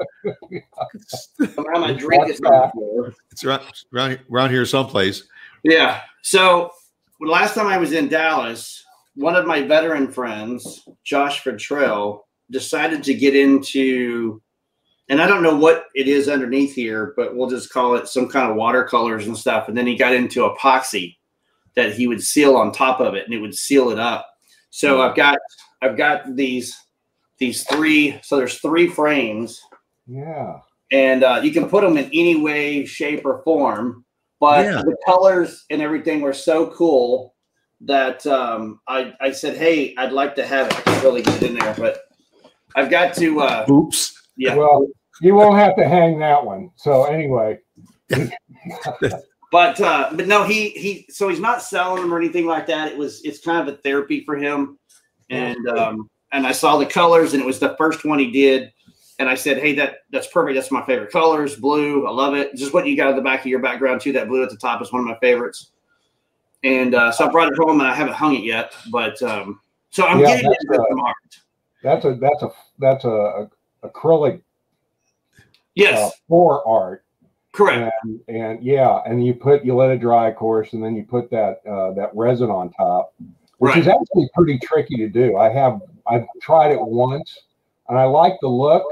[1.56, 3.14] My drink is on the floor.
[3.30, 5.24] It's around, around, around here someplace.
[5.64, 6.02] Yeah.
[6.22, 6.70] So
[7.20, 13.02] the last time I was in Dallas, one of my veteran friends, Josh Trail, decided
[13.02, 14.40] to get into,
[15.08, 18.28] and I don't know what it is underneath here, but we'll just call it some
[18.28, 19.66] kind of watercolors and stuff.
[19.68, 21.16] And then he got into epoxy
[21.74, 24.30] that he would seal on top of it, and it would seal it up.
[24.76, 25.38] So I've got
[25.80, 26.76] I've got these
[27.38, 28.20] these three.
[28.22, 29.58] So there's three frames
[30.06, 30.58] Yeah.
[30.92, 34.04] and uh, you can put them in any way, shape, or form.
[34.38, 34.82] But Yeah.
[34.84, 37.34] the colors and everything were so cool
[37.80, 41.42] that um, I, I said, "Hey, I'd like to have it." I can't really get
[41.42, 42.00] in there, but
[42.74, 43.40] I've got to.
[43.40, 44.12] Uh, Oops.
[44.36, 44.86] yeah, Well,
[45.22, 46.70] you won't have to hang that one.
[46.76, 47.58] So anyway,
[49.52, 51.06] but uh, but no, he he.
[51.08, 52.92] So he's not selling them or anything like that.
[52.92, 54.78] It was it's kind of a therapy for him,
[55.30, 58.72] and um, and I saw the colors, and it was the first one he did.
[59.18, 60.56] And I said, "Hey, that that's perfect.
[60.56, 61.56] That's my favorite colors.
[61.56, 62.54] Blue, I love it.
[62.54, 64.12] Just what you got at the back of your background too.
[64.12, 65.70] That blue at the top is one of my favorites."
[66.64, 68.74] And uh, so I brought it home, and I haven't hung it yet.
[68.90, 71.16] But um, so I'm Yeah, getting into uh, some art.
[71.82, 74.40] that's a that's a that's a, a acrylic uh,
[75.74, 77.05] Yes, for art.
[77.56, 77.92] Correct.
[78.04, 81.04] and, and yeah, and you put you let it dry, of course, and then you
[81.04, 83.14] put that uh, that resin on top,
[83.58, 83.82] which Right.
[83.82, 85.36] is actually pretty tricky to do.
[85.36, 87.40] I have I've tried it once,
[87.88, 88.84] and I like the look,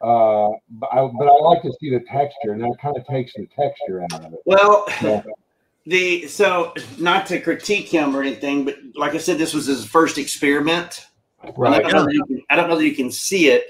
[0.00, 3.34] uh, but I, but I like to see the texture, and that kind of takes
[3.34, 4.40] the texture out of it.
[4.46, 5.22] Well, So,
[5.86, 9.84] the so not to critique him or anything, but like I said, this was his
[9.84, 11.06] first experiment.
[11.42, 13.48] And I right, don't, know that you can, I don't know that you can see
[13.48, 13.66] it,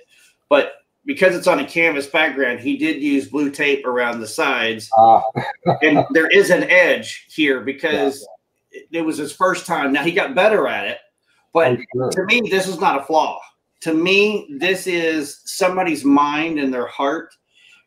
[0.50, 4.88] but because it's on a canvas background, he did use blue tape around the sides,
[4.97, 5.23] Ah,
[5.83, 8.27] and there is an edge here because
[8.71, 9.93] it, it was his first time.
[9.93, 10.99] Now he got better at it,
[11.53, 12.11] but sure.
[12.11, 13.41] to me, this is not a flaw.
[13.81, 17.35] To me, this is somebody's mind and their heart,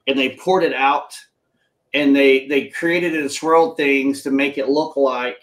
[0.07, 1.15] and they poured it out,
[1.93, 5.39] and they they created and swirled things to make it look like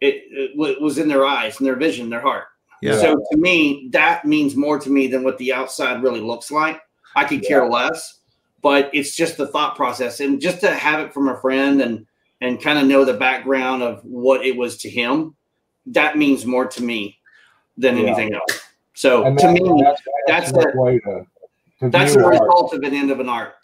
[0.00, 2.44] it, it was in their eyes and their vision, their heart.
[2.82, 3.00] Yeah.
[3.00, 6.80] So to me, that means more to me than what the outside really looks like.
[7.16, 8.20] I could care less,
[8.62, 12.06] but it's just the thought process, and just to have it from a friend and
[12.42, 15.34] and kind of know the background of what it was to him,
[15.86, 17.18] that means more to me
[17.78, 18.02] than Yeah.
[18.08, 18.60] anything else.
[18.92, 21.26] So And to me, that's, that's that's, the- the way to,
[21.80, 22.40] to that's view the art.
[22.42, 23.54] result of an end of an art.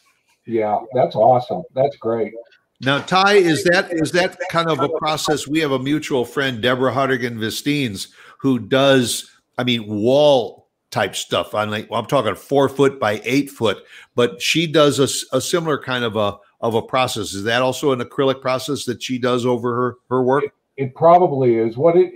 [0.46, 1.62] Yeah, that's awesome.
[1.74, 2.32] That's great.
[2.80, 5.46] Now, Ty, is that is that kind of a process?
[5.46, 10.61] We have a mutual friend, Deborah Hardigan Vestines, who does, I mean, wall
[10.92, 11.54] type stuff.
[11.54, 13.78] On like, well, I'm talking four foot by eight foot,
[14.14, 17.34] but she does a, a similar kind of a of a process.
[17.34, 20.44] Is that also an acrylic process that she does over her her work?
[20.76, 21.76] It probably is.
[21.76, 22.14] What it,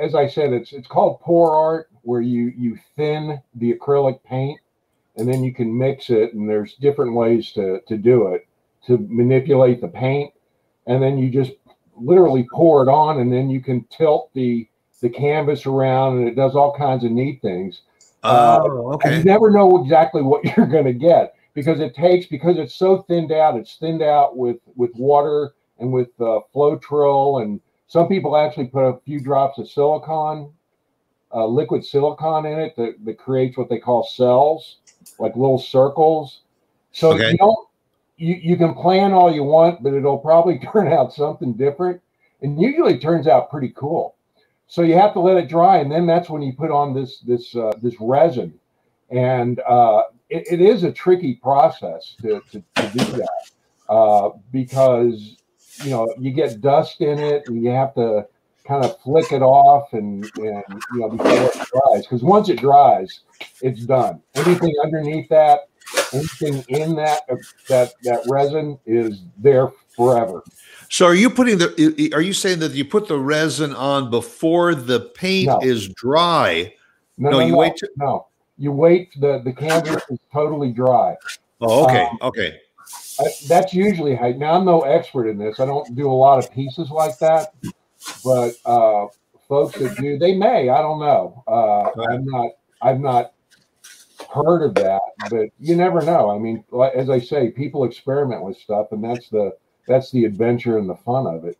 [0.00, 4.58] as I said, it's it's called pour art, where you you thin the acrylic paint,
[5.16, 6.34] and then you can mix it.
[6.34, 8.48] And there's different ways to to do it
[8.86, 10.32] to manipulate the paint,
[10.86, 11.52] and then you just
[11.96, 14.68] literally pour it on, and then you can tilt the
[15.00, 17.82] the canvas around, and it does all kinds of neat things.
[18.24, 22.26] Uh, Oh, And you never know exactly what you're going to get because it takes
[22.26, 23.56] because it's so thinned out.
[23.56, 28.84] It's thinned out with with water and with uh, Floetrol, and some people actually put
[28.84, 30.52] a few drops of silicon,
[31.32, 34.78] uh, liquid silicon in it that, that creates what they call cells,
[35.18, 36.40] like little circles.
[36.92, 37.32] So Okay.
[37.32, 37.68] you don't
[38.16, 42.00] you, you can plan all you want, but it'll probably turn out something different,
[42.42, 44.14] and usually it turns out pretty cool.
[44.66, 47.20] So you have to let it dry, and then that's when you put on this
[47.20, 48.54] this uh, this resin,
[49.10, 53.50] and uh, it, it is a tricky process to, to, to do that
[53.88, 55.36] uh, because
[55.82, 58.26] you know you get dust in it and you have to
[58.66, 62.58] kind of flick it off and and you know before it dries because once it
[62.58, 63.20] dries
[63.60, 64.22] it's done.
[64.34, 65.68] Anything underneath that
[66.12, 67.22] anything in that
[67.68, 70.42] that that resin is there forever
[70.88, 74.74] so are you putting the are you saying that you put the resin on before
[74.74, 75.58] the paint no.
[75.62, 76.72] is dry
[77.18, 78.26] no, no, no you no, wait to- no
[78.56, 81.16] you wait the the canvas is totally dry
[81.60, 82.60] oh okay um, okay
[83.18, 84.28] I, that's usually how.
[84.30, 85.60] Now I'm no expert in this.
[85.60, 87.54] I don't do a lot of pieces like that,
[88.24, 89.06] but uh,
[89.48, 90.68] folks that do, they may.
[90.68, 91.44] I don't know.
[91.46, 92.50] Uh, I'm not.
[92.82, 93.32] I've not
[94.32, 96.30] heard of that, but you never know.
[96.30, 99.52] I mean, as I say, people experiment with stuff, and that's the
[99.86, 101.58] that's the adventure and the fun of it.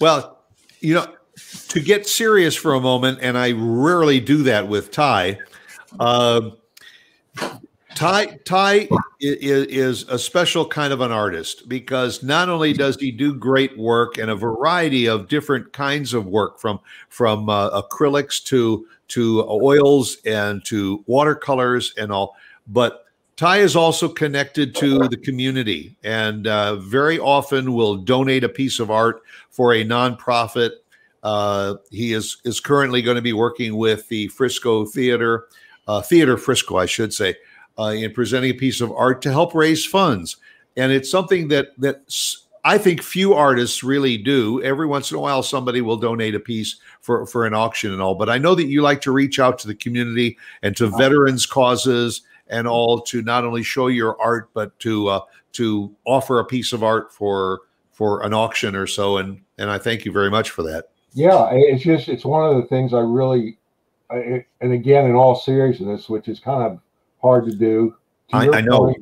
[0.00, 0.38] Well,
[0.80, 1.06] you know,
[1.68, 5.38] to get serious for a moment, and I rarely do that with Ty.
[5.98, 6.50] Uh,
[7.94, 8.88] Ty Ty
[9.20, 13.76] is, is, a special kind of an artist because not only does he do great
[13.76, 16.78] work and a variety of different kinds of work from
[17.08, 22.36] from uh, acrylics to to oils and to watercolors and all,
[22.68, 23.07] but
[23.38, 28.80] Ty is also connected to the community and uh, very often will donate a piece
[28.80, 30.72] of art for a nonprofit.
[31.22, 35.46] Uh, he is is currently going to be working with the Frisco Theater,
[35.86, 37.36] uh, Theater Frisco, I should say
[37.78, 40.38] uh, in presenting a piece of art to help raise funds.
[40.76, 42.02] And it's something that that
[42.64, 44.60] I think few artists really do.
[44.64, 48.02] Every once in a while, somebody will donate a piece for for an auction and
[48.02, 48.16] all.
[48.16, 51.46] But I know that you like to reach out to the community and to veterans
[51.46, 55.20] causes and all to not only show your art but to uh,
[55.52, 57.60] to offer a piece of art for
[57.98, 59.18] for an auction or so.
[59.18, 60.90] And and I thank you very much for that.
[61.14, 63.58] Yeah, it's just it's one of the things I really,
[64.08, 66.78] I, and again, in all seriousness, which is kind of
[67.20, 67.96] hard to do.
[68.30, 68.94] To I, I know.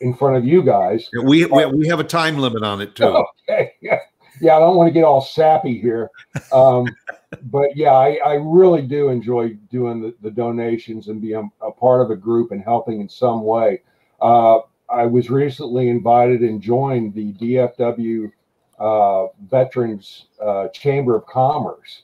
[0.00, 3.24] In front of you guys, we, we we have a time limit on it too.
[3.50, 4.00] Okay, yeah,
[4.40, 4.56] yeah.
[4.56, 6.10] I don't want to get all sappy here,
[6.52, 6.86] um,
[7.44, 12.00] but yeah, I, I really do enjoy doing the, the donations and being a part
[12.00, 13.82] of a group and helping in some way.
[14.20, 18.32] Uh, I was recently invited and joined the DFW
[18.78, 22.02] uh, Veterans uh, Chamber of Commerce,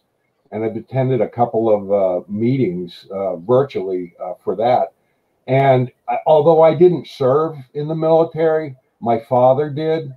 [0.52, 4.92] and I've attended a couple of uh, meetings uh, virtually uh, for that.
[5.46, 10.14] And I, although I didn't serve in the military, my father did.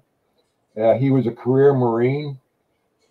[0.79, 2.39] Uh, he was a career Marine,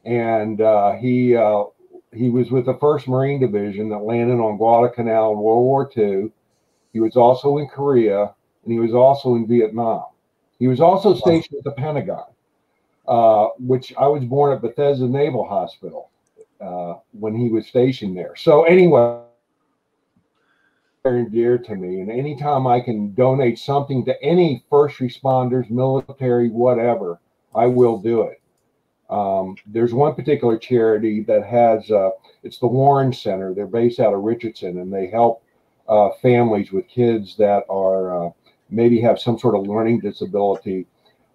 [0.04, 1.64] and uh, he uh,
[2.12, 6.30] he was with the First Marine Division that landed on Guadalcanal in World War II.
[6.92, 10.04] He was also in Korea, and he was also in Vietnam.
[10.58, 12.24] He was also stationed at the Pentagon,
[13.06, 16.10] uh, which I was born at Bethesda Naval Hospital
[16.60, 18.34] uh, when he was stationed there.
[18.36, 19.20] So anyway
[21.14, 22.00] and dear to me.
[22.00, 27.20] And anytime I can donate something to any first responders, military, whatever,
[27.56, 28.40] I will do it.
[29.08, 32.10] Um, there's one particular charity that has, uh,
[32.42, 33.54] it's the Warren Center.
[33.54, 35.42] They're based out of Richardson and they help
[35.88, 38.30] uh, families with kids that are uh,
[38.68, 40.86] maybe have some sort of learning disability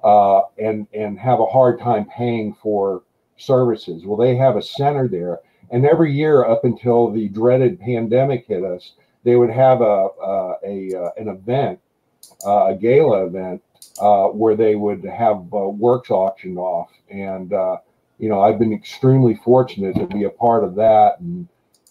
[0.04, 3.04] uh, and, and have a hard time paying for
[3.38, 4.06] services.
[4.06, 5.40] Well, they have a center there.
[5.72, 10.54] And every year up until the dreaded pandemic hit us, they would have a, a,
[10.66, 11.80] a uh, an event,
[12.46, 13.62] uh, a gala event,
[14.00, 16.90] uh, where they would have uh, works auctioned off.
[17.10, 17.78] And uh,
[18.20, 21.48] you know, I've been extremely fortunate to be a part of that, and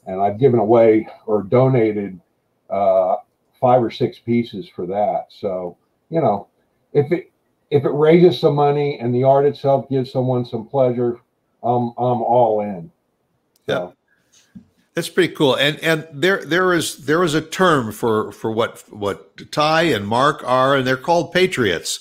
[0.06, 2.20] and I've given away or donated
[2.68, 3.16] uh,
[3.60, 5.26] five or six pieces for that.
[5.28, 5.76] So
[6.08, 6.48] you know,
[6.92, 7.30] if it
[7.70, 11.20] if it raises some money and the art itself gives someone some pleasure,
[11.62, 12.90] I'm I'm all in.
[13.66, 13.72] So.
[13.72, 13.99] Yeah.
[14.94, 15.54] That's pretty cool.
[15.54, 20.06] And and there there is there is a term for for what what Ty and
[20.06, 22.00] Mark are, and they're called patriots.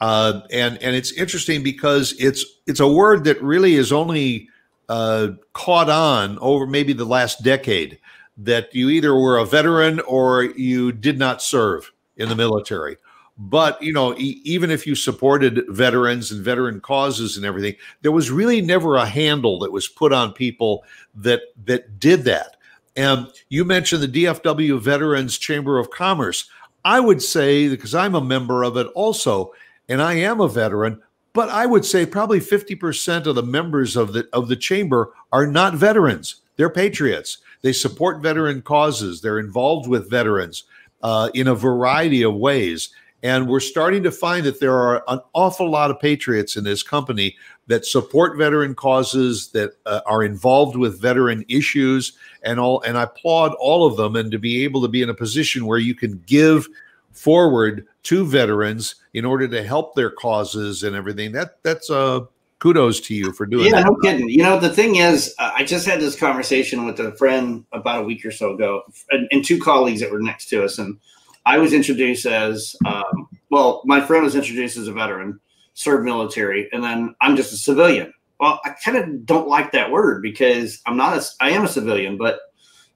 [0.00, 4.48] Uh, and and it's interesting because it's it's a word that really is only
[4.88, 7.98] uh, caught on over maybe the last decade.
[8.38, 12.96] That you either were a veteran or you did not serve in the military.
[13.40, 18.12] But you know, e- even if you supported veterans and veteran causes and everything, there
[18.12, 20.84] was really never a handle that was put on people
[21.14, 22.56] that that did that.
[22.96, 26.50] And you mentioned the DFW Veterans Chamber of Commerce.
[26.84, 29.54] I would say because I'm a member of it also,
[29.88, 31.00] and I am a veteran,
[31.32, 35.46] but I would say probably 50% of the members of the of the chamber are
[35.46, 36.42] not veterans.
[36.56, 37.38] They're patriots.
[37.62, 39.22] They support veteran causes.
[39.22, 40.64] They're involved with veterans
[41.02, 42.90] uh, in a variety of ways.
[43.22, 46.82] And we're starting to find that there are an awful lot of patriots in this
[46.82, 52.12] company that support veteran causes, that uh, are involved with veteran issues,
[52.42, 52.80] and all.
[52.82, 54.16] And I applaud all of them.
[54.16, 56.66] And to be able to be in a position where you can give
[57.12, 62.20] forward to veterans in order to help their causes and everything, that that's a uh,
[62.60, 63.86] kudos to you for doing yeah, that.
[63.86, 64.28] no kidding.
[64.28, 68.02] You know, the thing is, uh, I just had this conversation with a friend about
[68.02, 70.98] a week or so ago, and, and two colleagues that were next to us, and
[71.46, 73.82] I was introduced as um, well.
[73.84, 75.40] My friend was introduced as a veteran,
[75.74, 78.12] served military, and then I'm just a civilian.
[78.38, 81.24] Well, I kind of don't like that word because I'm not a.
[81.40, 82.40] I am a civilian, but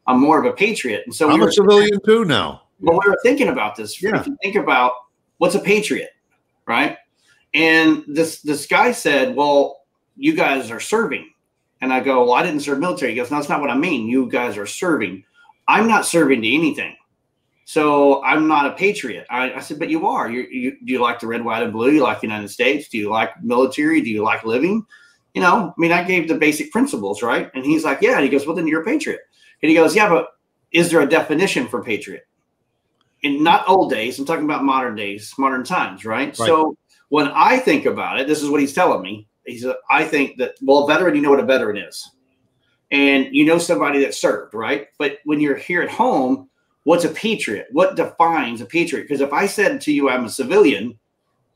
[0.06, 1.02] I'm more of a patriot.
[1.06, 2.62] And so I'm we a civilian too now.
[2.80, 4.02] But we were thinking about this.
[4.02, 4.20] Yeah.
[4.20, 4.92] If you think about
[5.38, 6.10] what's a patriot,
[6.66, 6.98] right?
[7.54, 9.82] And this this guy said, "Well,
[10.16, 11.30] you guys are serving,"
[11.80, 13.76] and I go, "Well, I didn't serve military." He goes, "No, that's not what I
[13.76, 14.08] mean.
[14.08, 15.24] You guys are serving.
[15.68, 16.96] I'm not serving to anything."
[17.64, 19.26] So I'm not a patriot.
[19.30, 20.30] I, I said, but you are.
[20.30, 21.90] You, you, do you like the red, white, and blue?
[21.90, 22.88] You like the United States?
[22.88, 24.02] Do you like military?
[24.02, 24.84] Do you like living?
[25.32, 27.50] You know, I mean, I gave the basic principles, right?
[27.54, 28.14] And he's like, yeah.
[28.14, 29.20] And he goes, well, then you're a patriot.
[29.62, 30.28] And he goes, yeah, but
[30.72, 32.26] is there a definition for patriot?
[33.22, 36.28] In not old days, I'm talking about modern days, modern times, right?
[36.28, 36.36] right?
[36.36, 36.76] So
[37.08, 39.26] when I think about it, this is what he's telling me.
[39.46, 42.10] He said, I think that, well, veteran, you know what a veteran is.
[42.90, 44.88] And you know somebody that served, right?
[44.98, 46.50] But when you're here at home,
[46.84, 47.66] what's a patriot?
[47.72, 49.04] What defines a patriot?
[49.04, 50.98] Because if I said to you, I'm a civilian,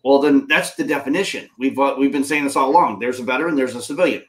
[0.02, 1.48] well, then that's the definition.
[1.58, 2.98] We've uh, we've been saying this all along.
[2.98, 4.24] There's a veteran, there's a civilian.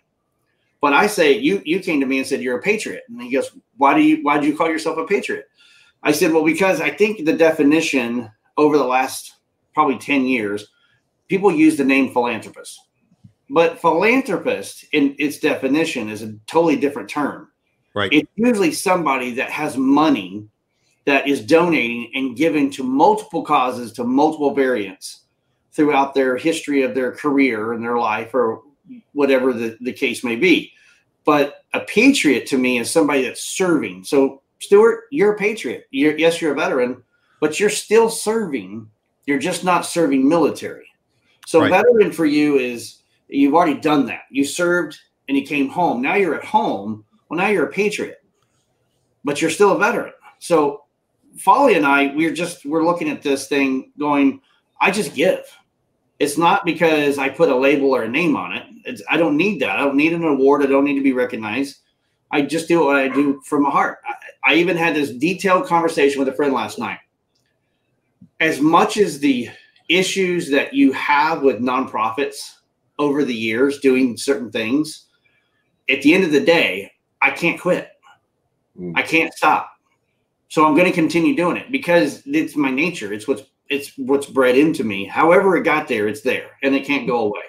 [0.82, 3.32] But I say you you came to me and said you're a patriot, and he
[3.32, 5.46] goes, why do you why do you call yourself a patriot?
[6.04, 9.36] I said, well, because I think the definition over the last
[9.74, 10.68] probably ten years,
[11.28, 12.80] people use the name philanthropist,
[13.50, 17.50] but philanthropist in its definition is a totally different term.
[17.94, 18.12] Right.
[18.14, 20.48] It's usually somebody that has money
[21.10, 25.24] that is donating and giving to multiple causes to multiple variants
[25.72, 28.64] throughout their history of their career and their life or
[29.14, 30.72] whatever the, the case may be.
[31.26, 34.04] But a patriot to me is somebody that's serving.
[34.04, 35.86] So, Stuart, you're a patriot.
[35.92, 37.04] You're, yes, you're a veteran,
[37.40, 38.90] but you're still serving.
[39.26, 40.88] You're just not serving military.
[41.46, 41.72] So, right.
[41.72, 44.24] veteran for you is you've already done that.
[44.32, 46.02] You served and you came home.
[46.02, 47.06] Now you're at home.
[47.30, 48.24] Well, now you're a patriot,
[49.24, 50.14] but you're still a veteran.
[50.40, 50.84] So,
[51.38, 54.42] Folly and I, we're just we're looking at this thing going,
[54.82, 55.42] I just give.
[56.20, 58.66] It's not because I put a label or a name on it.
[58.86, 59.78] It's, I don't need that.
[59.78, 60.64] I don't need an award.
[60.64, 61.78] I don't need to be recognized.
[62.32, 64.00] I just do what I do from my heart.
[64.06, 67.00] I, I even had this detailed conversation with a friend last night.
[68.42, 69.50] As much as the
[69.88, 72.56] issues that you have with nonprofits
[73.00, 75.06] over the years doing certain things,
[75.90, 77.90] at the end of the day, I can't quit.
[78.80, 78.94] Mm.
[78.96, 79.72] I can't stop.
[80.50, 83.14] So I'm going to continue doing it because it's my nature.
[83.14, 85.06] It's what's it's what's bred into me.
[85.06, 87.44] However it got there, it's there and it can't go away.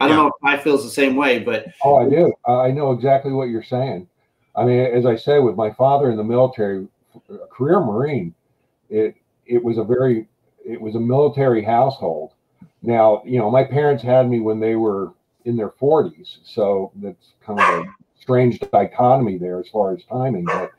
[0.00, 2.32] I don't know if I feels the same way, but oh, I do.
[2.46, 4.06] I know exactly what you're saying.
[4.54, 6.86] I mean, as I say, with my father in the military,
[7.28, 8.34] a career Marine,
[8.88, 9.16] it
[9.46, 10.28] it was a very
[10.64, 12.32] it was a military household.
[12.82, 15.12] Now, you know, my parents had me when they were
[15.44, 17.84] in their 40s, so that's kind of a
[18.20, 20.44] strange dichotomy there as far as timing.
[20.44, 20.70] But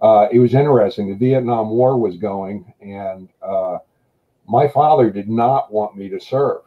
[0.00, 1.08] uh, it was interesting.
[1.08, 3.78] The Vietnam War was going, and uh,
[4.46, 6.62] my father did not want me to serve.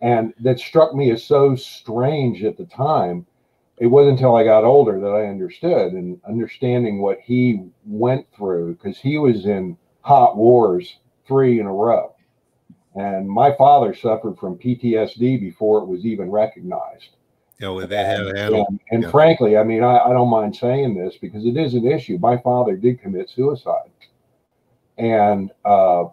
[0.00, 3.26] And that struck me as so strange at the time.
[3.78, 8.74] It wasn't until I got older that I understood and understanding what he went through
[8.74, 12.14] because he was in hot wars three in a row.
[12.94, 17.16] And my father suffered from PTSD before it was even recognized.
[17.60, 18.20] Well, they had
[18.70, 19.10] And, and yeah.
[19.10, 22.18] frankly, I mean, I, I don't mind saying this because it is an issue.
[22.18, 23.90] My father did commit suicide,
[24.96, 26.04] and uh,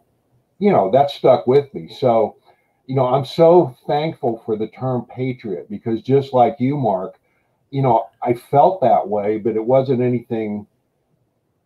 [0.60, 1.88] you know that stuck with me.
[1.88, 2.36] So,
[2.86, 7.18] you know, I'm so thankful for the term patriot because just like you, Mark,
[7.70, 10.68] you know, I felt that way, but it wasn't anything.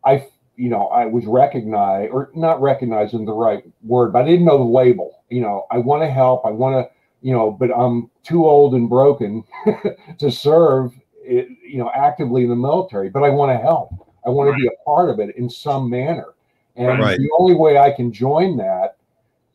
[0.05, 4.45] I, you know, I was recognized or not recognizing the right word, but I didn't
[4.45, 5.23] know the label.
[5.29, 6.45] You know, I want to help.
[6.45, 9.43] I want to you know, but I'm too old and broken
[10.17, 10.91] to serve,
[11.23, 13.09] it, you know, actively in the military.
[13.09, 13.91] But I want to help.
[14.25, 14.57] I want right.
[14.57, 16.33] to be a part of it in some manner.
[16.75, 17.17] And right.
[17.17, 18.97] the only way I can join that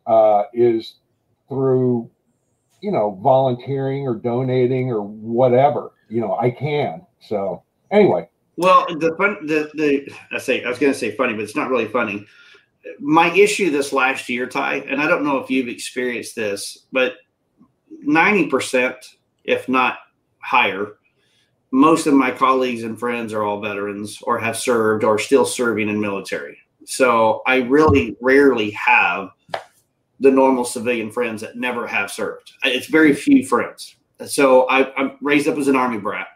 [0.06, 0.96] uh, is
[1.48, 2.10] through,
[2.80, 5.92] you know, volunteering or donating or whatever.
[6.08, 7.04] You know, I can.
[7.20, 8.28] So anyway.
[8.56, 11.56] Well, the fun, the the I say I was going to say funny, but it's
[11.56, 12.24] not really funny.
[13.00, 17.16] My issue this last year, Ty, and I don't know if you've experienced this, but
[18.07, 18.96] 90%,
[19.44, 19.98] if not
[20.38, 20.92] higher,
[21.70, 25.88] most of my colleagues and friends are all veterans or have served or still serving
[25.88, 26.57] in military.
[26.84, 29.30] So I really rarely have
[30.20, 32.52] the normal civilian friends that never have served.
[32.64, 33.96] It's very few friends.
[34.26, 36.28] So I, I'm raised up as an army brat.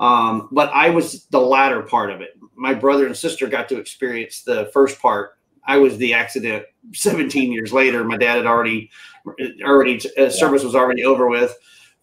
[0.00, 2.38] Um, but I was the latter part of it.
[2.54, 5.37] My brother and sister got to experience the first part.
[5.68, 6.64] I was the accident
[6.94, 8.02] 17 years later.
[8.02, 8.90] My dad had already,
[9.62, 11.56] already uh, service was already over with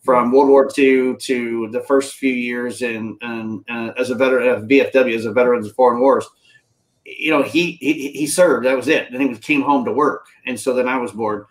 [0.04, 4.50] from World War II to the first few years in, in uh, as a veteran
[4.50, 6.28] of VFW, as a veterans of foreign wars.
[7.06, 8.68] You know, he, he he served.
[8.68, 9.12] That was it.
[9.12, 11.46] Then he came home to work, and so then I was bored.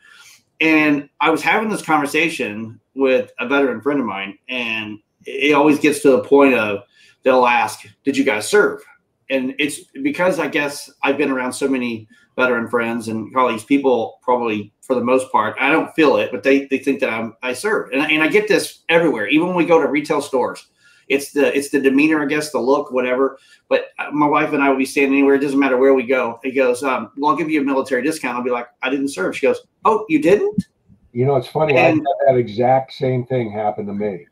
[0.61, 5.81] And I was having this conversation with a veteran friend of mine, and it always
[5.81, 6.85] gets to the point of
[7.25, 8.85] they'll ask, "Did you guys serve?"
[9.31, 12.07] And it's because I guess I've been around so many
[12.37, 13.65] veteran friends and colleagues.
[13.65, 17.11] People probably, for the most part, I don't feel it, but they they think that
[17.11, 19.29] I'm I serve, and and I get this everywhere.
[19.29, 20.67] Even when we go to retail stores,
[21.09, 23.39] it's the it's the demeanor, I guess, the look, whatever.
[23.69, 25.37] But uh, my wife and I will be standing anywhere.
[25.37, 26.39] It doesn't matter where we go.
[26.43, 29.09] He goes, um, "Well, I'll give you a military discount." I'll be like, "I didn't
[29.09, 30.67] serve." She goes, "Oh, you didn't?"
[31.13, 31.77] You know, it's funny.
[31.77, 34.27] And- I had that exact same thing happen to me.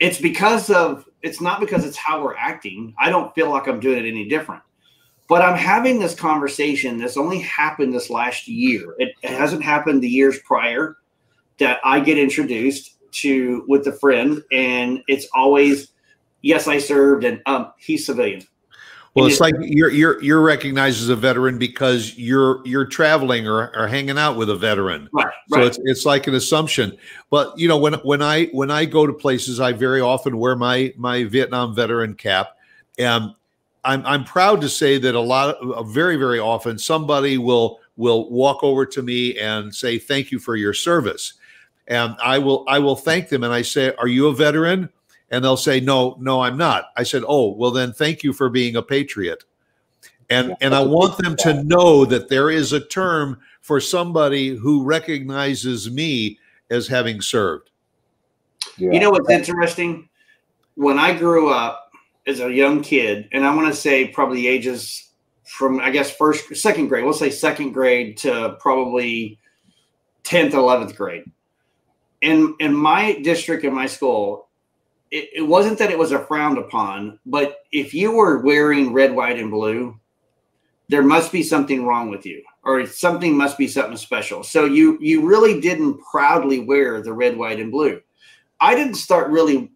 [0.00, 2.94] it's because of it's not because it's how we're acting.
[2.98, 4.62] I don't feel like I'm doing it any different.
[5.26, 8.94] But I'm having this conversation that's only happened this last year.
[8.98, 10.98] It, it hasn't happened the years prior
[11.58, 15.92] that I get introduced to with a friend, and it's always,
[16.42, 18.42] yes, I served, and um, he's civilian.
[19.14, 23.70] Well, it's like you're you're you're recognized as a veteran because you're you're traveling or,
[23.76, 25.08] or hanging out with a veteran.
[25.12, 25.34] Right, right.
[25.52, 26.98] So it's it's like an assumption.
[27.30, 30.56] But you know, when when I when I go to places, I very often wear
[30.56, 32.56] my my Vietnam veteran cap,
[32.98, 33.32] and
[33.84, 37.78] I'm I'm proud to say that a lot of uh, very very often somebody will
[37.96, 41.34] will walk over to me and say thank you for your service,
[41.86, 44.88] and I will I will thank them and I say, are you a veteran?
[45.30, 46.90] And they'll say, no, no, I'm not.
[46.96, 49.44] I said, oh, well then thank you for being a patriot.
[50.30, 54.54] And Yeah, and I want them to know that there is a term for somebody
[54.54, 56.38] who recognizes me
[56.70, 57.70] as having served.
[58.76, 58.92] Yeah.
[58.92, 60.08] You know what's interesting?
[60.74, 61.92] When I grew up
[62.26, 65.10] as a young kid, and I want to say probably ages
[65.44, 69.38] from I guess first, second grade, we'll say second grade to probably
[70.22, 71.24] tenth, eleventh grade.
[72.20, 74.48] In in my district, in my school,
[75.14, 79.14] it, it wasn't that it was a frowned upon, but if you were wearing red,
[79.14, 79.98] white, and blue,
[80.88, 84.42] there must be something wrong with you, or something must be something special.
[84.42, 88.00] So you you really didn't proudly wear the red, white, and blue.
[88.60, 89.70] I didn't start really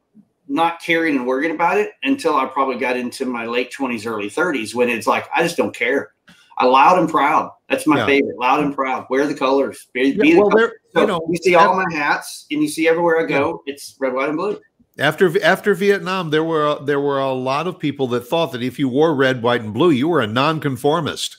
[0.49, 4.31] not caring and worrying about it until I probably got into my late 20s, early
[4.31, 6.13] 30s when it's like, I just don't care.
[6.57, 7.51] I loud and proud.
[7.69, 8.07] That's my Yeah.
[8.07, 8.39] favorite.
[8.39, 9.07] Loud and proud.
[9.11, 9.87] Wear the colors.
[9.93, 10.71] Be, be Yeah, the well, colors.
[10.71, 13.63] there, So you know, you see all my hats and you see everywhere I go,
[13.67, 14.59] it's red, white, and blue.
[14.99, 18.79] After after Vietnam, there were there were a lot of people that thought that if
[18.79, 21.39] you wore red, white, and blue, you were a nonconformist.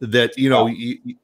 [0.00, 1.16] That you know, you, you-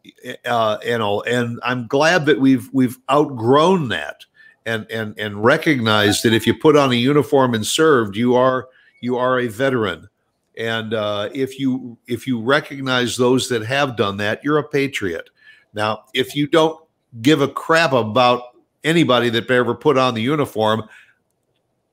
[0.47, 4.25] uh, you know, and I'm glad that we've we've outgrown that
[4.65, 8.69] and and and recognized that if you put on a uniform and served, you are
[9.01, 10.09] you are a veteran.
[10.57, 15.29] And uh, if you if you recognize those that have done that, you're a patriot.
[15.75, 16.83] Now, if you don't
[17.21, 18.43] give a crap about
[18.85, 20.89] anybody that ever put on the uniform,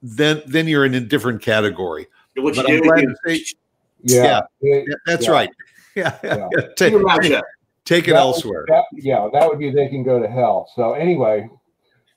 [0.02, 2.08] then then you're in a different category.
[2.36, 3.46] What you But I'm do, you, say-
[4.04, 4.42] yeah.
[4.62, 5.32] Yeah, that's Yeah.
[5.32, 5.50] right.
[5.96, 6.48] Yeah, Yeah.
[6.78, 7.42] take, keep take,
[7.84, 8.66] take it that would- elsewhere.
[8.70, 10.70] that- yeah, that would be they can go to hell.
[10.76, 11.50] So anyway,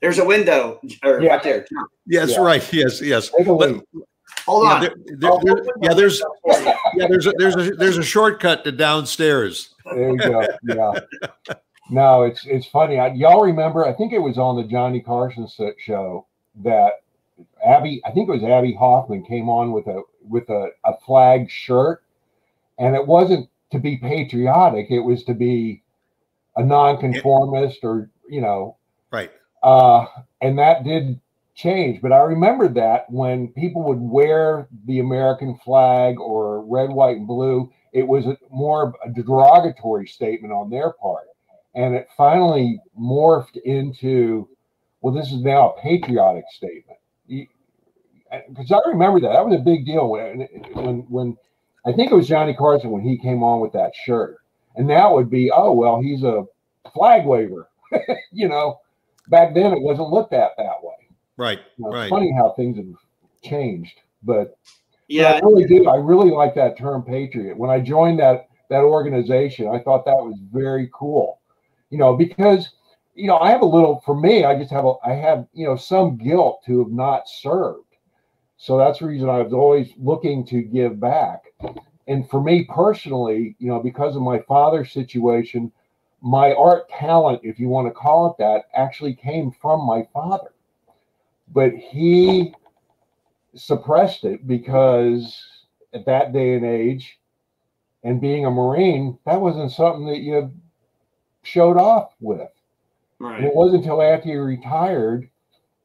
[0.01, 1.29] There's a window or Yeah.
[1.33, 1.65] right there.
[2.05, 2.41] Yes, yeah.
[2.41, 2.73] right.
[2.73, 3.29] Yes, yes.
[3.29, 3.83] take a But- leap.
[4.45, 4.81] Hold yeah, on.
[4.81, 6.21] there- there- oh, there- yeah, there's
[6.95, 9.73] yeah, there's a there's a there's a shortcut to downstairs.
[9.85, 10.45] There you go.
[10.63, 10.99] Yeah.
[11.89, 12.99] No, it's it's funny.
[12.99, 13.85] I, y'all remember?
[13.85, 15.47] I think it was on the Johnny Carson
[15.79, 16.27] show
[16.63, 17.02] that
[17.65, 18.01] Abbie.
[18.05, 22.03] I think it was Abbie Hoffman came on with a with a, a flag shirt,
[22.77, 24.87] and it wasn't to be patriotic.
[24.89, 25.81] It was to be
[26.55, 28.77] a nonconformist, or you know,
[29.11, 29.31] Right.
[29.63, 30.05] uh,
[30.41, 31.19] and that did
[31.55, 32.01] change.
[32.01, 37.27] But I remembered that when people would wear the American flag or red, white, and
[37.27, 41.27] blue, it was a, more a derogatory statement on their part.
[41.75, 44.47] And it finally morphed into,
[45.01, 46.99] well, this is now a patriotic statement.
[47.27, 49.33] Because I remember that.
[49.33, 51.37] That was a big deal when, when, when
[51.85, 54.37] I think it was Johnny Carson when he came on with that shirt.
[54.75, 56.45] And now it would be, oh, well, he's a
[56.93, 57.69] flag waver.
[58.31, 58.79] you know,
[59.27, 60.93] back then it wasn't looked at that way.
[61.37, 61.59] Right.
[61.77, 62.03] You know, Right.
[62.03, 62.87] It's funny how things have
[63.43, 64.57] changed, but
[65.07, 65.33] Yeah.
[65.33, 65.87] I really do.
[65.87, 67.57] I really like that term patriot.
[67.57, 71.39] When I joined that that organization, I thought that was very cool.
[71.89, 72.69] You know, because
[73.15, 75.65] you know, I have a little for me, I just have a I have, you
[75.65, 77.85] know, some guilt to have not served.
[78.57, 81.43] So that's the reason I was always looking to give back.
[82.07, 85.71] And for me personally, you know, because of my father's situation,
[86.21, 90.49] my art talent, if you want to call it that, actually came from my father.
[91.53, 92.53] but he
[93.55, 95.45] suppressed it because
[95.93, 97.19] at that day and age,
[98.03, 100.51] and being a Marine, that wasn't something that you
[101.43, 102.49] showed off with.
[103.23, 103.37] Right.
[103.37, 105.29] And it wasn't until after he retired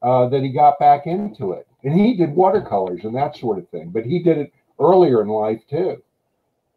[0.01, 1.67] uh, that he got back into it.
[1.83, 5.29] And he did watercolors and that sort of thing, but he did it earlier in
[5.29, 6.03] life too.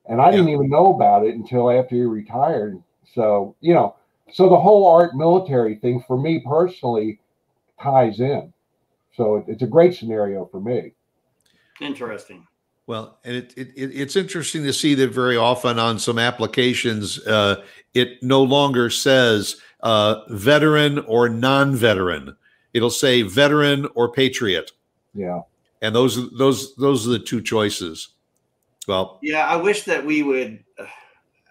[0.06, 2.80] And I didn't even know about it until after he retired.
[3.14, 3.96] So, you know,
[4.32, 7.20] so the whole art military thing for me personally
[7.80, 8.52] ties in.
[9.16, 10.92] So it, it's a great scenario for me.
[11.80, 12.46] Interesting.
[12.86, 17.24] Well, and it, it, it, it's interesting to see that very often on some applications,
[17.26, 22.36] uh, it no longer says uh, veteran or non-veteran.
[22.72, 24.72] It'll say veteran or patriot,
[25.14, 25.42] Yeah.
[25.82, 28.08] and those those those are the two choices.
[28.88, 30.64] Well, Yeah, I wish that we would.
[30.78, 30.86] Uh,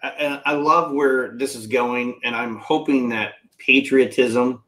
[0.02, 4.62] I, I love where this is going, and I'm hoping that patriotism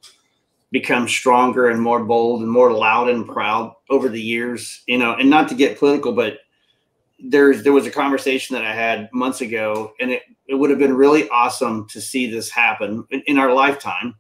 [0.71, 4.83] becomes stronger and more bold and more loud and proud over the years.
[4.87, 6.39] You know, and not to get political, but
[7.19, 10.79] there's there was a conversation that I had months ago, and it it would have
[10.79, 14.15] been really awesome to see this happen in, in our lifetime.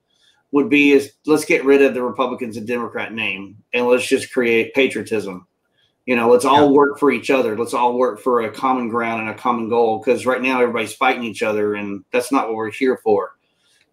[0.53, 4.33] Would be is let's get rid of the Republicans and Democrat name, and let's just
[4.33, 5.47] create patriotism
[6.07, 6.77] you know let's all Yeah.
[6.77, 9.99] work for each other let's all work for a common ground and a common goal
[9.99, 13.37] because right now everybody's fighting each other and that's not what we're here for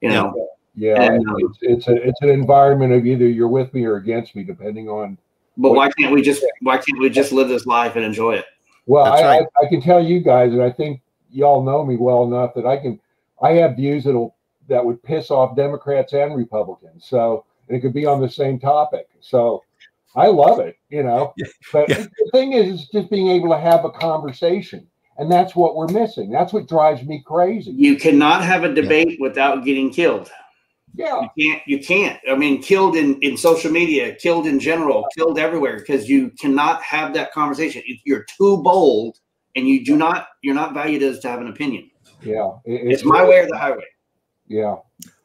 [0.01, 1.01] you know Yeah.
[1.01, 4.35] And, um, it's, it's a it's an environment of either you're with me or against
[4.35, 5.17] me, depending on
[5.57, 8.45] but why can't we just why can't we just live this life and enjoy it
[8.85, 9.47] Well, I, right.
[9.61, 11.01] I, I can tell you guys, and I think
[11.31, 12.99] y'all know me well enough that I can.
[13.41, 14.35] I have views that'll
[14.67, 17.05] that would piss off Democrats and Republicans.
[17.07, 19.07] So and it could be on the same topic.
[19.19, 19.63] So
[20.15, 21.33] I love it, you know.
[21.37, 22.05] Yeah, But yeah.
[22.17, 24.85] the thing is, is just being able to have a conversation,
[25.17, 26.29] and that's what we're missing.
[26.31, 27.71] That's what drives me crazy.
[27.71, 30.29] you cannot have a debate without getting killed
[30.93, 35.05] Yeah, you can't you can't i mean killed in in social media killed in general
[35.17, 39.17] killed everywhere because you cannot have that conversation If you're too bold
[39.55, 41.89] and you do not you're not valued as to have an opinion
[42.23, 42.51] yeah.
[42.65, 43.85] It- it's my way or the highway
[44.47, 44.75] Yeah.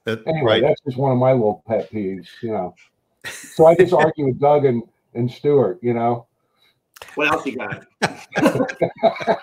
[0.04, 0.62] that- Anyway, right.
[0.62, 2.74] that's just one of my little pet peeves, you know.
[3.26, 4.82] So I just argue with Doug and
[5.14, 6.26] and Stuart, you know.
[7.16, 7.84] what else you got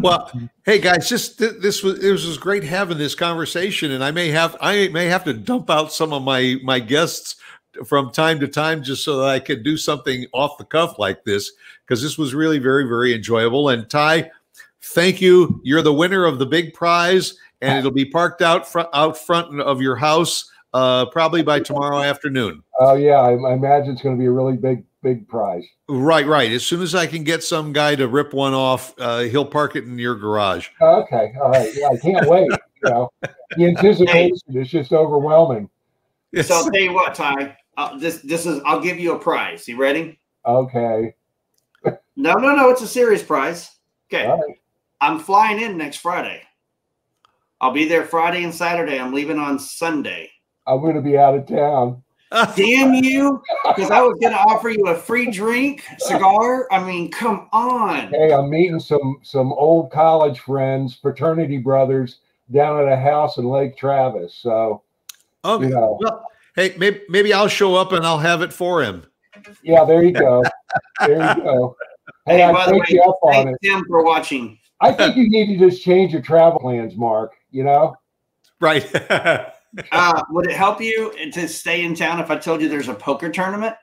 [0.00, 0.30] Well,
[0.64, 4.28] hey guys, just th- this was it was great having this conversation, and I may
[4.28, 7.36] have I may have to dump out some of my my guests
[7.86, 11.24] from time to time just so that I could do something off the cuff like
[11.24, 11.52] this
[11.86, 13.68] because this was really very very enjoyable.
[13.68, 14.30] And Ty,
[14.82, 15.60] thank you.
[15.64, 19.60] You're the winner of the big prize, and it'll be parked out front out front
[19.60, 22.62] of your house uh, probably by tomorrow afternoon.
[22.78, 25.64] Oh yeah, I, I imagine it's going to be a really big big prize.
[25.88, 26.50] Right, right.
[26.52, 29.76] As soon as I can get some guy to rip one off, uh, he'll park
[29.76, 30.68] it in your garage.
[30.80, 31.70] Okay, all right.
[31.74, 32.50] Yeah, I can't wait.
[32.84, 33.10] You know,
[33.56, 35.68] the anticipation is just overwhelming.
[36.42, 37.56] So I'll tell you what, Ty.
[37.80, 38.60] Uh, this this is.
[38.66, 39.66] I'll give you a prize.
[39.66, 40.18] You ready?
[40.44, 41.14] Okay,
[42.14, 42.68] No, no, no.
[42.68, 43.70] It's a serious prize.
[44.12, 44.26] Okay.
[44.26, 44.56] all right.
[45.00, 46.42] I'm flying in next Friday.
[47.58, 49.00] I'll be there Friday and Saturday.
[49.00, 50.30] I'm leaving on Sunday.
[50.66, 52.02] I'm going to be out of town.
[52.54, 53.42] Damn you!
[53.74, 56.68] Because I was going to offer you a free drink, cigar.
[56.70, 58.08] I mean, come on.
[58.08, 62.18] Hey, I'm meeting some some old college friends, fraternity brothers,
[62.52, 64.34] down at a house in Lake Travis.
[64.34, 64.82] So
[65.46, 65.64] okay.
[65.64, 66.26] you know, Well,
[66.56, 69.04] hey, maybe, maybe I'll show up and I'll have it for him.
[69.62, 70.42] yeah, there you go.
[71.00, 71.76] There you go.
[72.26, 73.56] Hey, I by the way, you up thank it.
[73.62, 74.56] Tim for watching.
[74.80, 77.32] I think you need to just change your travel plans, Mark.
[77.50, 77.96] You know?
[78.60, 78.86] Right.
[79.92, 82.94] Uh, would it help you to stay in town if I told you there's a
[82.94, 83.76] poker tournament?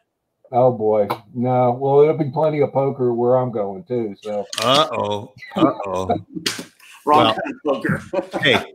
[0.51, 1.72] Oh boy, no.
[1.72, 4.13] Well, there'll be plenty of poker where I'm going too.
[4.22, 5.34] So uh oh.
[5.55, 6.07] Uh oh.
[7.05, 8.39] Wrong Well- kind of poker.
[8.41, 8.74] Hey,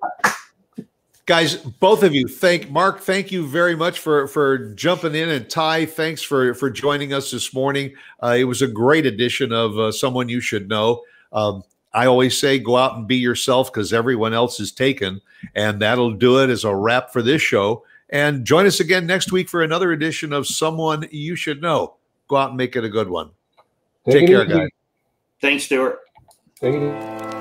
[1.26, 3.00] guys, both of you, thank Mark.
[3.00, 7.30] Thank you very much for for jumping in, and Ty, thanks for for joining us
[7.30, 7.94] this morning.
[8.22, 11.02] Uh, it was a great edition of uh, someone you should know.
[11.32, 11.62] Um,
[11.94, 15.20] I always say, go out and be yourself because everyone else is taken,
[15.54, 17.84] and that'll do it as a wrap for this show.
[18.08, 21.94] And join us again next week for another edition of Someone You Should Know.
[22.28, 23.30] Go out and make it a good one.
[24.06, 24.68] Take it care, guys.
[25.40, 26.00] Thanks, Stuart.
[26.60, 27.31] Take it easy.